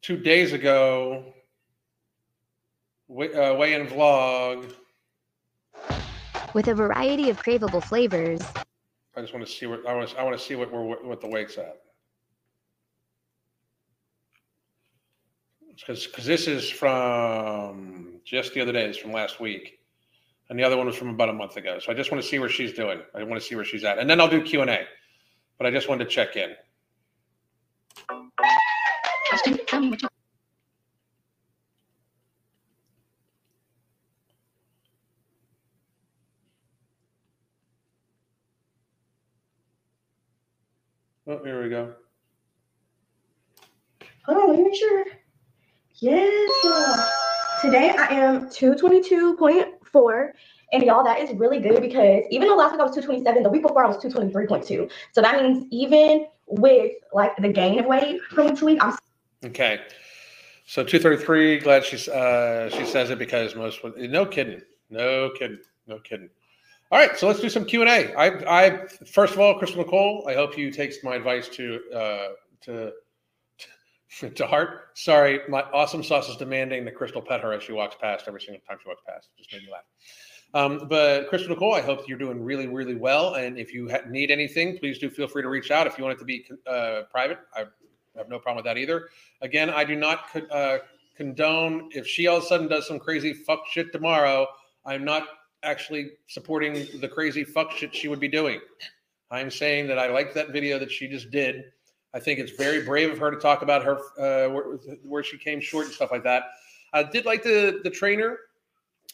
[0.00, 1.34] Two days ago,
[3.08, 4.72] weigh, uh, weigh-in vlog.
[6.54, 8.40] With a variety of craveable flavors,
[9.16, 10.10] I just want to see what I want.
[10.10, 11.85] To, I want to see what we're what the weight's at.
[15.76, 18.86] Because because this is from just the other day.
[18.86, 19.78] It's from last week,
[20.48, 21.78] and the other one was from about a month ago.
[21.78, 23.02] So I just want to see where she's doing.
[23.14, 24.80] I want to see where she's at, and then I'll do Q and A.
[25.58, 26.54] But I just wanted to check in.
[41.28, 41.92] Oh, here we go.
[44.28, 45.04] On, let me sure.
[45.98, 46.50] Yes.
[47.62, 50.30] Today I am 222.4.
[50.72, 53.48] And y'all, that is really good because even though last week I was 227, the
[53.48, 54.90] week before I was 223.2.
[55.12, 58.96] So that means even with like the gain of weight from to week, I'm
[59.44, 59.80] Okay.
[60.66, 64.60] So 233, glad she's uh she says it because most no kidding.
[64.90, 65.60] No kidding.
[65.86, 66.28] No kidding.
[66.90, 68.12] All right, so let's do some Q&A.
[68.14, 72.28] I I first of all, Krystal Nicole, I hope you take my advice to uh
[72.62, 72.92] to
[74.34, 74.88] to heart.
[74.94, 78.40] Sorry, my awesome sauce is demanding that Crystal pet her as she walks past every
[78.40, 79.28] single time she walks past.
[79.36, 79.84] Just made me laugh.
[80.54, 83.34] Um, but Krystal Nicole, I hope you're doing really, really well.
[83.34, 85.86] And if you ha- need anything, please do feel free to reach out.
[85.86, 87.64] If you want it to be uh, private, I
[88.16, 89.08] have no problem with that either.
[89.42, 90.78] Again, I do not co- uh,
[91.16, 94.46] condone if she all of a sudden does some crazy fuck shit tomorrow.
[94.84, 95.24] I'm not
[95.62, 98.60] actually supporting the crazy fuck shit she would be doing.
[99.30, 101.64] I'm saying that I like that video that she just did.
[102.16, 104.64] I think it's very brave of her to talk about her uh, where,
[105.04, 106.44] where she came short and stuff like that.
[106.94, 108.38] I did like the the trainer.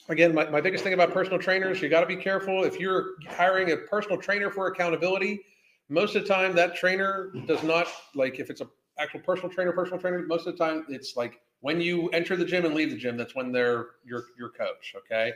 [0.09, 2.64] Again, my, my biggest thing about personal trainers, you got to be careful.
[2.64, 5.40] If you're hiring a personal trainer for accountability,
[5.88, 9.72] most of the time that trainer does not like if it's a actual personal trainer,
[9.72, 12.90] personal trainer, most of the time it's like when you enter the gym and leave
[12.90, 14.94] the gym, that's when they're your your coach.
[14.96, 15.32] Okay.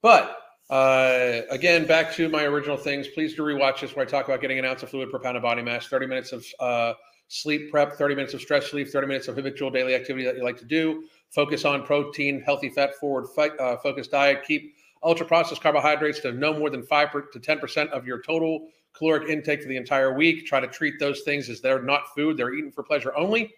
[0.00, 0.38] But
[0.70, 3.08] uh, again, back to my original things.
[3.08, 5.36] Please do rewatch this where I talk about getting an ounce of fluid per pound
[5.36, 6.94] of body mass, 30 minutes of uh,
[7.26, 10.44] sleep prep, 30 minutes of stress relief, 30 minutes of habitual daily activity that you
[10.44, 11.04] like to do.
[11.30, 14.44] Focus on protein, healthy fat forward uh, focused diet.
[14.46, 18.68] Keep ultra processed carbohydrates to no more than 5 per, to 10% of your total
[18.92, 20.46] caloric intake for the entire week.
[20.46, 23.52] Try to treat those things as they're not food, they're eaten for pleasure only.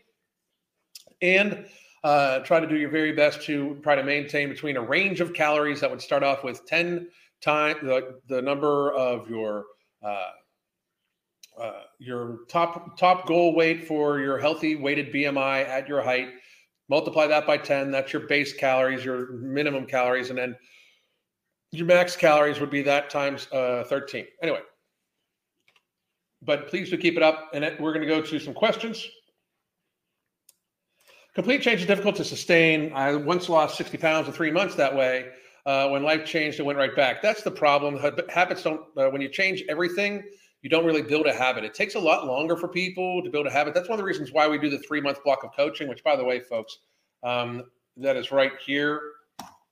[1.21, 1.67] And
[2.05, 5.32] uh, try to do your very best to try to maintain between a range of
[5.32, 7.09] calories that would start off with 10
[7.40, 9.64] times the, the number of your
[10.03, 10.30] uh,
[11.61, 16.30] uh, your top top goal weight for your healthy weighted BMI at your height.
[16.88, 17.90] Multiply that by 10.
[17.90, 20.57] That's your base calories, your minimum calories, and then
[21.70, 24.26] your max calories would be that times uh, 13.
[24.42, 24.61] Anyway,
[26.42, 27.50] but please do keep it up.
[27.55, 29.07] And we're going to go to some questions.
[31.35, 32.93] Complete change is difficult to sustain.
[32.93, 35.30] I once lost 60 pounds in three months that way.
[35.64, 37.22] Uh, when life changed, it went right back.
[37.22, 37.99] That's the problem.
[38.28, 40.22] Habits don't, uh, when you change everything,
[40.61, 41.64] you don't really build a habit.
[41.64, 43.72] It takes a lot longer for people to build a habit.
[43.72, 46.05] That's one of the reasons why we do the three month block of coaching, which,
[46.05, 46.80] by the way, folks,
[47.22, 47.64] um,
[47.97, 49.01] that is right here.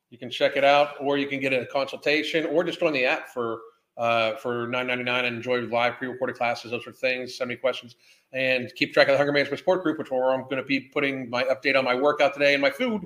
[0.08, 3.04] You can check it out, or you can get a consultation, or just join the
[3.04, 3.61] app for
[4.01, 7.36] uh, for nine ninety nine and enjoy live pre recorded classes, those sort of things.
[7.36, 7.96] Send me questions
[8.32, 10.80] and keep track of the Hunger Management Support Group, which where I'm going to be
[10.80, 13.03] putting my update on my workout today and my food,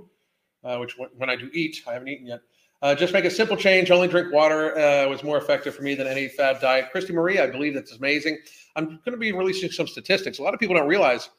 [0.63, 2.41] uh, which when- I do eat, I haven't eaten yet.
[2.81, 3.91] Uh, just make a simple change.
[3.91, 6.91] Only drink water uh, was more effective for me than any fad diet.
[6.93, 8.39] Christy Marie, I believe that's amazing.
[8.77, 10.39] I'm going to be releasing some statistics.
[10.39, 11.31] A lot of people don't realize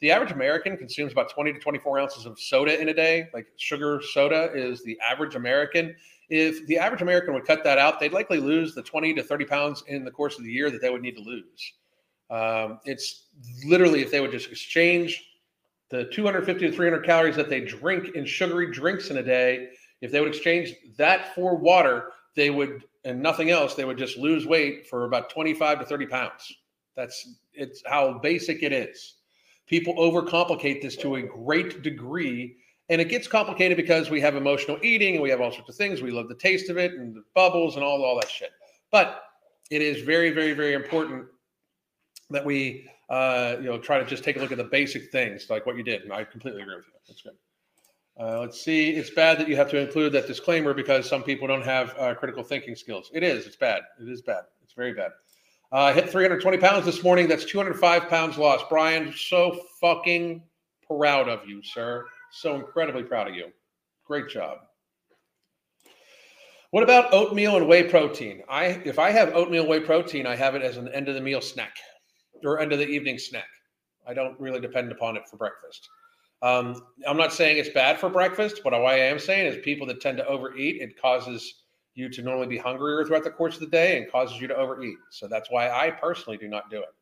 [0.00, 3.28] the average American consumes about 20 to 24 ounces of soda in a day.
[3.34, 5.96] Like sugar soda is the average American.
[6.30, 9.44] If the average American would cut that out, they'd likely lose the 20 to 30
[9.44, 11.72] pounds in the course of the year that they would need to lose.
[12.30, 13.26] Um, it's
[13.66, 15.24] literally if they would just exchange
[15.90, 19.70] the 250 to 300 calories that they drink in sugary drinks in a day,
[20.00, 24.18] if they would exchange that for water, they would and nothing else, they would just
[24.18, 26.54] lose weight for about 25 to 30 pounds.
[26.96, 29.16] That's it's how basic it is.
[29.66, 32.56] People overcomplicate this to a great degree,
[32.90, 35.76] and it gets complicated because we have emotional eating and we have all sorts of
[35.76, 36.02] things.
[36.02, 38.50] We love the taste of it and the bubbles and all, all that shit.
[38.90, 39.22] But
[39.70, 41.26] it is very, very, very important
[42.30, 45.48] that we uh, you know try to just take a look at the basic things
[45.48, 46.02] like what you did.
[46.02, 46.92] And I completely agree with you.
[47.06, 47.36] That's good.
[48.18, 48.90] Uh, let's see.
[48.90, 52.14] It's bad that you have to include that disclaimer because some people don't have uh,
[52.16, 53.10] critical thinking skills.
[53.14, 53.46] It is.
[53.46, 53.82] It's bad.
[54.00, 54.42] It is bad.
[54.62, 55.12] It's very bad.
[55.72, 57.28] Uh, hit 320 pounds this morning.
[57.28, 58.64] That's 205 pounds lost.
[58.68, 60.42] Brian, so fucking
[60.86, 62.04] proud of you, sir.
[62.32, 63.46] So incredibly proud of you.
[64.06, 64.58] Great job.
[66.70, 68.42] What about oatmeal and whey protein?
[68.48, 71.20] I if I have oatmeal whey protein, I have it as an end of the
[71.20, 71.76] meal snack
[72.44, 73.48] or end of the evening snack.
[74.06, 75.88] I don't really depend upon it for breakfast.
[76.42, 79.86] Um, I'm not saying it's bad for breakfast, but what I am saying is people
[79.88, 81.64] that tend to overeat, it causes
[81.94, 84.56] you to normally be hungrier throughout the course of the day and causes you to
[84.56, 84.96] overeat.
[85.10, 86.94] So that's why I personally do not do it.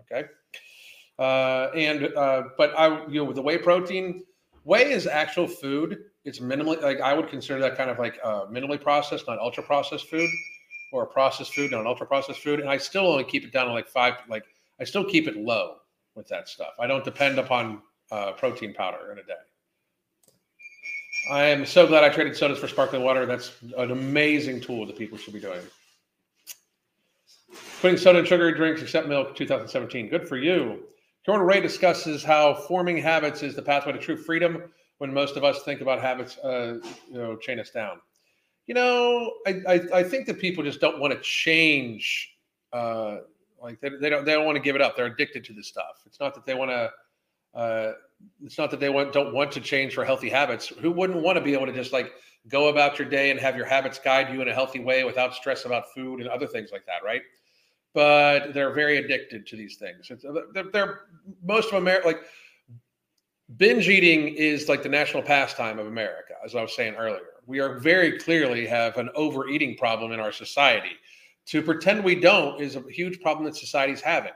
[0.00, 0.28] Okay.
[1.18, 4.24] Uh, and uh, but I you know with the whey protein,
[4.64, 6.04] whey is actual food.
[6.24, 9.62] It's minimally like I would consider that kind of like uh, minimally processed, not ultra
[9.62, 10.30] processed food,
[10.92, 12.60] or a processed food, not an ultra processed food.
[12.60, 14.14] And I still only keep it down to like five.
[14.28, 14.44] Like
[14.80, 15.76] I still keep it low
[16.14, 16.74] with that stuff.
[16.78, 19.34] I don't depend upon uh, protein powder in a day.
[21.30, 23.26] I am so glad I traded sodas for sparkling water.
[23.26, 25.60] That's an amazing tool that people should be doing.
[27.80, 30.08] Putting soda and sugary drinks except milk, 2017.
[30.08, 30.82] Good for you.
[31.24, 35.44] Jordan Ray discusses how forming habits is the pathway to true freedom when most of
[35.44, 38.00] us think about habits, uh, you know, chain us down.
[38.66, 42.36] You know, I, I, I think that people just don't want to change.
[42.72, 43.18] Uh,
[43.60, 44.96] like they, they don't they don't want to give it up.
[44.96, 46.02] They're addicted to this stuff.
[46.06, 46.90] It's not that they want to
[47.54, 47.92] uh,
[48.44, 50.68] it's not that they want, don't want to change for healthy habits.
[50.68, 52.12] Who wouldn't want to be able to just like
[52.48, 55.34] go about your day and have your habits guide you in a healthy way without
[55.34, 57.22] stress about food and other things like that, right?
[57.94, 60.10] But they're very addicted to these things.
[60.10, 61.00] It's, uh, they're, they're
[61.44, 62.20] most of America like
[63.58, 67.20] binge eating is like the national pastime of America, as I was saying earlier.
[67.46, 70.92] We are very clearly have an overeating problem in our society.
[71.46, 74.32] To pretend we don't is a huge problem that society's having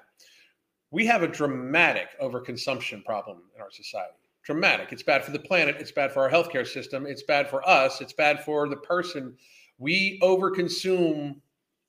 [0.90, 4.14] we have a dramatic overconsumption problem in our society.
[4.44, 4.92] Dramatic.
[4.92, 5.76] It's bad for the planet.
[5.78, 7.06] It's bad for our healthcare system.
[7.06, 8.00] It's bad for us.
[8.00, 9.36] It's bad for the person.
[9.78, 11.36] We overconsume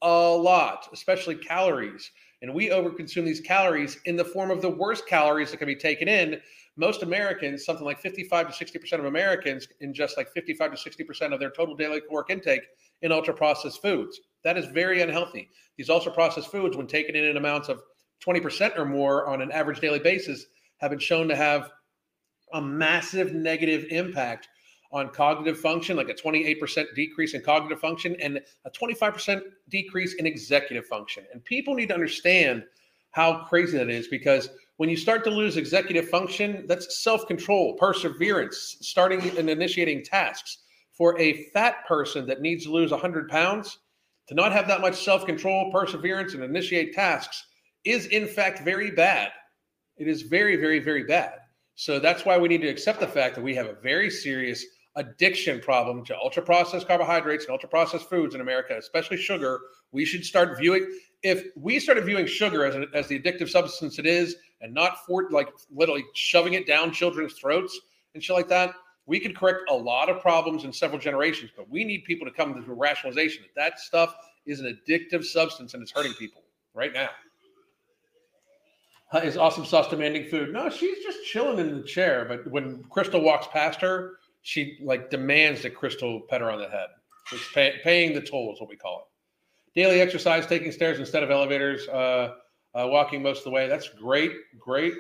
[0.02, 2.12] a lot, especially calories.
[2.42, 5.76] And we overconsume these calories in the form of the worst calories that can be
[5.76, 6.40] taken in.
[6.76, 11.40] Most Americans, something like 55 to 60% of Americans, ingest like 55 to 60% of
[11.40, 12.62] their total daily caloric intake
[13.02, 14.20] in ultra processed foods.
[14.44, 15.50] That is very unhealthy.
[15.78, 17.82] These ultra processed foods, when taken in in amounts of
[18.26, 20.46] 20% or more on an average daily basis
[20.78, 21.72] have been shown to have
[22.54, 24.48] a massive negative impact
[24.92, 30.26] on cognitive function, like a 28% decrease in cognitive function and a 25% decrease in
[30.26, 31.26] executive function.
[31.34, 32.64] And people need to understand
[33.12, 37.74] how crazy that is because when you start to lose executive function, that's self control,
[37.74, 40.60] perseverance, starting and initiating tasks.
[40.94, 43.78] For a fat person that needs to lose 100 pounds,
[44.28, 47.46] to not have that much self control, perseverance, and initiate tasks
[47.84, 49.32] is in fact very bad.
[49.98, 51.34] It is very, very, very bad.
[51.76, 54.66] So that's why we need to accept the fact that we have a very serious
[54.98, 59.62] addiction problem to ultra processed carbohydrates and ultra processed foods in America, especially sugar.
[59.92, 60.92] We should start viewing
[61.24, 65.06] if we started viewing sugar as, an, as the addictive substance it is and not
[65.06, 67.80] for like literally shoving it down children's throats
[68.14, 68.74] and shit like that,
[69.06, 71.52] we could correct a lot of problems in several generations.
[71.56, 75.24] But we need people to come to the rationalization that that stuff is an addictive
[75.24, 76.44] substance and it's hurting people
[76.74, 77.10] right now.
[79.24, 80.52] Is awesome sauce demanding food?
[80.52, 82.26] No, she's just chilling in the chair.
[82.28, 84.18] But when Crystal walks past her,
[84.48, 86.88] she like demands that Crystal pet her on the head.
[87.34, 89.78] It's pay, paying the toll is what we call it.
[89.78, 92.36] Daily exercise, taking stairs instead of elevators, uh,
[92.74, 93.68] uh, walking most of the way.
[93.68, 94.94] That's great, great.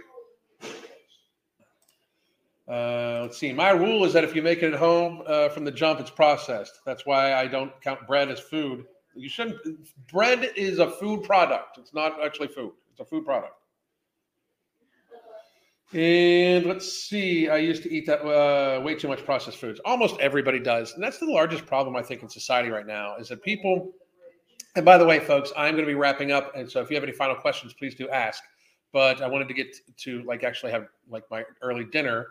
[2.67, 3.53] Uh, let's see.
[3.53, 6.11] My rule is that if you make it at home uh, from the jump, it's
[6.11, 6.81] processed.
[6.85, 8.83] That's why I don't count bread as food.
[9.15, 9.57] You shouldn't.
[10.11, 11.77] Bread is a food product.
[11.77, 12.73] It's not actually food.
[12.91, 13.53] It's a food product.
[15.93, 19.79] And let's see, I used to eat that uh, way too much processed foods.
[19.85, 23.29] Almost everybody does, and that's the largest problem I think in society right now is
[23.29, 23.93] that people.
[24.75, 26.95] And by the way, folks, I'm going to be wrapping up, and so if you
[26.95, 28.43] have any final questions, please do ask.
[28.91, 32.27] But I wanted to get to like actually have like my early dinner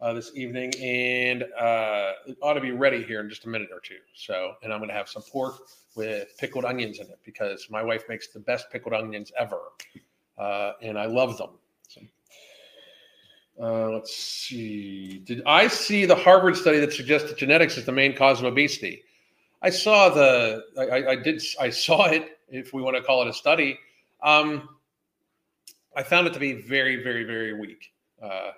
[0.00, 3.70] uh, this evening, and uh, it ought to be ready here in just a minute
[3.72, 3.98] or two.
[4.14, 5.56] So, and I'm going to have some pork
[5.96, 9.60] with pickled onions in it because my wife makes the best pickled onions ever,
[10.38, 11.59] uh, and I love them.
[13.60, 15.18] Uh, let's see.
[15.24, 19.02] Did I see the Harvard study that suggested genetics is the main cause of obesity?
[19.60, 20.64] I saw the.
[20.78, 21.42] I, I, I did.
[21.60, 22.38] I saw it.
[22.48, 23.78] If we want to call it a study,
[24.22, 24.68] um,
[25.94, 27.92] I found it to be very, very, very weak
[28.22, 28.52] uh,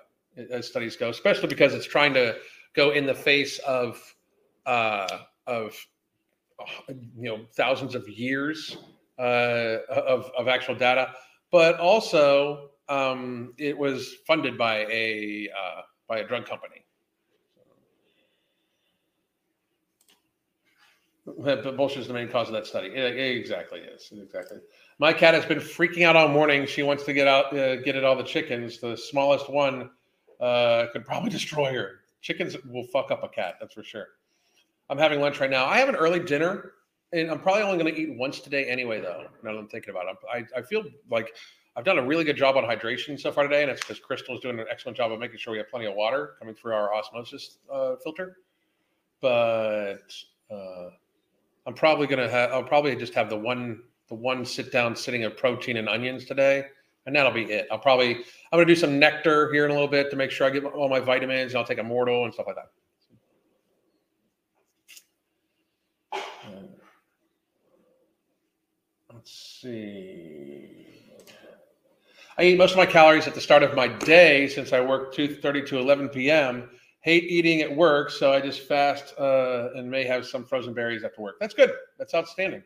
[0.51, 2.37] as studies go, especially because it's trying to
[2.75, 4.15] go in the face of
[4.67, 5.75] uh, of
[6.89, 8.77] you know thousands of years
[9.19, 11.13] uh, of of actual data,
[11.51, 16.85] but also um, it was funded by a uh, by a drug company.
[21.25, 22.89] But bullshit is the main cause of that study.
[22.89, 24.13] It, it exactly is.
[24.13, 24.59] Exactly.
[24.99, 26.67] My cat has been freaking out all morning.
[26.67, 28.79] She wants to get out, uh, get at all the chickens.
[28.79, 29.91] The smallest one
[30.41, 32.01] uh, could probably destroy her.
[32.23, 34.07] Chickens will fuck up a cat, that's for sure.
[34.91, 35.67] I'm having lunch right now.
[35.67, 36.73] I have an early dinner,
[37.13, 39.01] and I'm probably only going to eat once today anyway.
[39.01, 41.33] Though now that I'm thinking about it, I, I feel like
[41.75, 44.35] I've done a really good job on hydration so far today, and it's because Crystal
[44.35, 46.75] is doing an excellent job of making sure we have plenty of water coming through
[46.75, 48.37] our osmosis uh, filter.
[49.23, 50.13] But
[50.51, 50.91] uh,
[51.67, 52.53] I'm probably gonna have.
[52.53, 56.27] I'll probably just have the one the one sit down sitting of protein and onions
[56.27, 56.67] today,
[57.07, 57.69] and that'll be it.
[57.71, 60.47] I'll probably I'm gonna do some nectar here in a little bit to make sure
[60.47, 61.53] I get all my vitamins.
[61.53, 62.71] And I'll take a mortal and stuff like that.
[66.13, 66.67] Uh,
[69.15, 70.82] let's see.
[72.39, 75.15] I eat most of my calories at the start of my day since I work
[75.15, 76.71] 2:30 to 11 p.m.
[77.01, 81.05] Hate eating at work, so I just fast uh, and may have some frozen berries
[81.05, 81.37] after work.
[81.41, 81.73] That's good.
[81.99, 82.63] That's outstanding.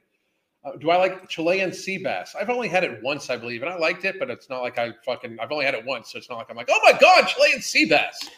[0.63, 2.35] Uh, do I like Chilean sea bass?
[2.39, 4.79] I've only had it once, I believe, and I liked it, but it's not like
[4.79, 5.39] I fucking.
[5.41, 7.61] I've only had it once, so it's not like I'm like, oh my god, Chilean
[7.61, 8.29] sea bass.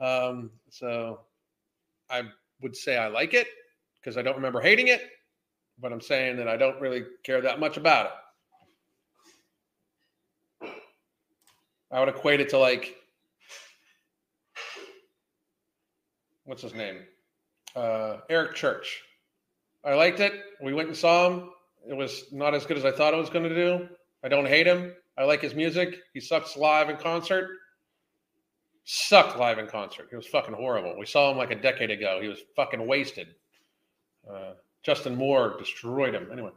[0.00, 1.20] Um, so
[2.10, 2.22] I
[2.60, 3.48] would say I like it
[4.00, 5.02] because I don't remember hating it,
[5.80, 8.12] but I'm saying that I don't really care that much about it.
[11.90, 12.94] I would equate it to like
[16.44, 17.00] what's his name?
[17.76, 19.02] Uh, Eric Church.
[19.84, 20.32] I liked it.
[20.62, 21.50] We went and saw him.
[21.88, 23.88] It was not as good as I thought it was going to do.
[24.24, 24.94] I don't hate him.
[25.16, 25.96] I like his music.
[26.14, 27.50] He sucks live in concert.
[28.84, 30.08] Sucked live in concert.
[30.10, 30.96] He was fucking horrible.
[30.98, 32.18] We saw him like a decade ago.
[32.22, 33.28] He was fucking wasted.
[34.28, 36.28] Uh, Justin Moore destroyed him.
[36.32, 36.50] Anyway.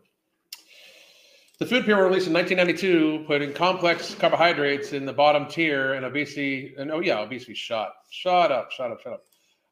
[1.62, 6.74] The Food Pyramid released in 1992, putting complex carbohydrates in the bottom tier and obesity.
[6.76, 7.91] And oh yeah, obesity shot.
[8.09, 9.26] Shut up, shut up, shut up.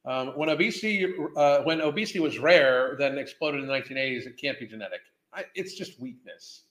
[0.05, 4.27] Um, when obesity uh, when obesity was rare, then exploded in the 1980s.
[4.27, 4.99] It can't be genetic.
[5.33, 6.65] I, it's just weakness.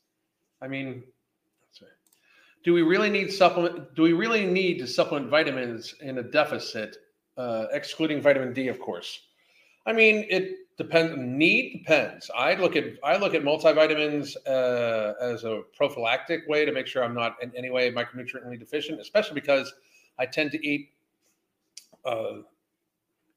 [0.63, 1.03] I mean,
[2.63, 3.97] do we really need supplement?
[3.97, 6.97] Do we really need to supplement vitamins in a deficit,
[7.37, 9.19] uh, excluding vitamin D, of course?
[9.89, 11.15] I mean, it depends.
[11.17, 12.31] Need depends.
[12.37, 17.03] I look at I look at multivitamins uh, as a prophylactic way to make sure
[17.03, 19.73] I'm not in any way micronutriently deficient, especially because
[20.19, 20.91] I tend to eat.
[22.05, 22.43] Uh,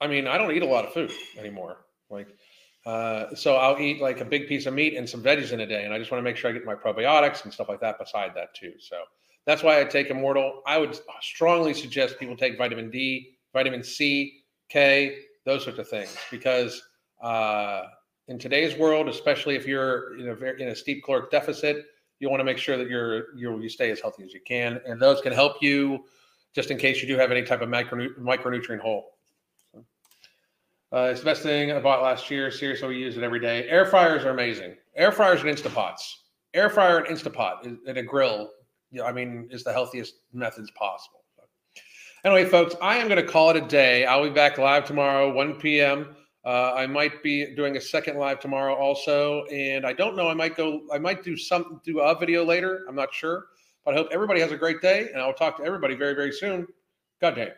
[0.02, 1.86] I mean, I don't eat a lot of food anymore.
[2.10, 2.28] Like,
[2.86, 5.66] uh, so I'll eat like a big piece of meat and some veggies in a
[5.66, 7.80] day, and I just want to make sure I get my probiotics and stuff like
[7.80, 8.74] that beside that too.
[8.78, 8.98] So
[9.46, 10.64] that's why I take Immortal.
[10.68, 16.16] I would strongly suggest people take vitamin D, vitamin C, K, those sorts of things,
[16.30, 16.82] because
[17.22, 17.84] uh,
[18.28, 21.86] in today's world, especially if you're in a very in a steep caloric deficit,
[22.20, 24.80] you want to make sure that you're, you're you stay as healthy as you can,
[24.86, 26.06] and those can help you
[26.54, 29.18] just in case you do have any type of micronutrient hole.
[30.94, 32.52] Uh, it's the best thing I bought last year.
[32.52, 33.68] Seriously, we use it every day.
[33.70, 34.76] Air fryers are amazing.
[34.96, 36.16] Air fryers and Instapots.
[36.54, 38.52] Air fryer and Instapot and a grill.
[38.92, 41.21] You know, I mean, is the healthiest methods possible.
[42.24, 44.06] Anyway, folks, I am going to call it a day.
[44.06, 46.16] I'll be back live tomorrow, 1 p.m.
[46.46, 50.30] Uh, I might be doing a second live tomorrow also, and I don't know.
[50.30, 50.82] I might go.
[50.94, 52.86] I might do some do a video later.
[52.88, 53.48] I'm not sure,
[53.86, 56.32] but I hope everybody has a great day, and I'll talk to everybody very very
[56.32, 56.68] soon.
[57.22, 57.50] God damn.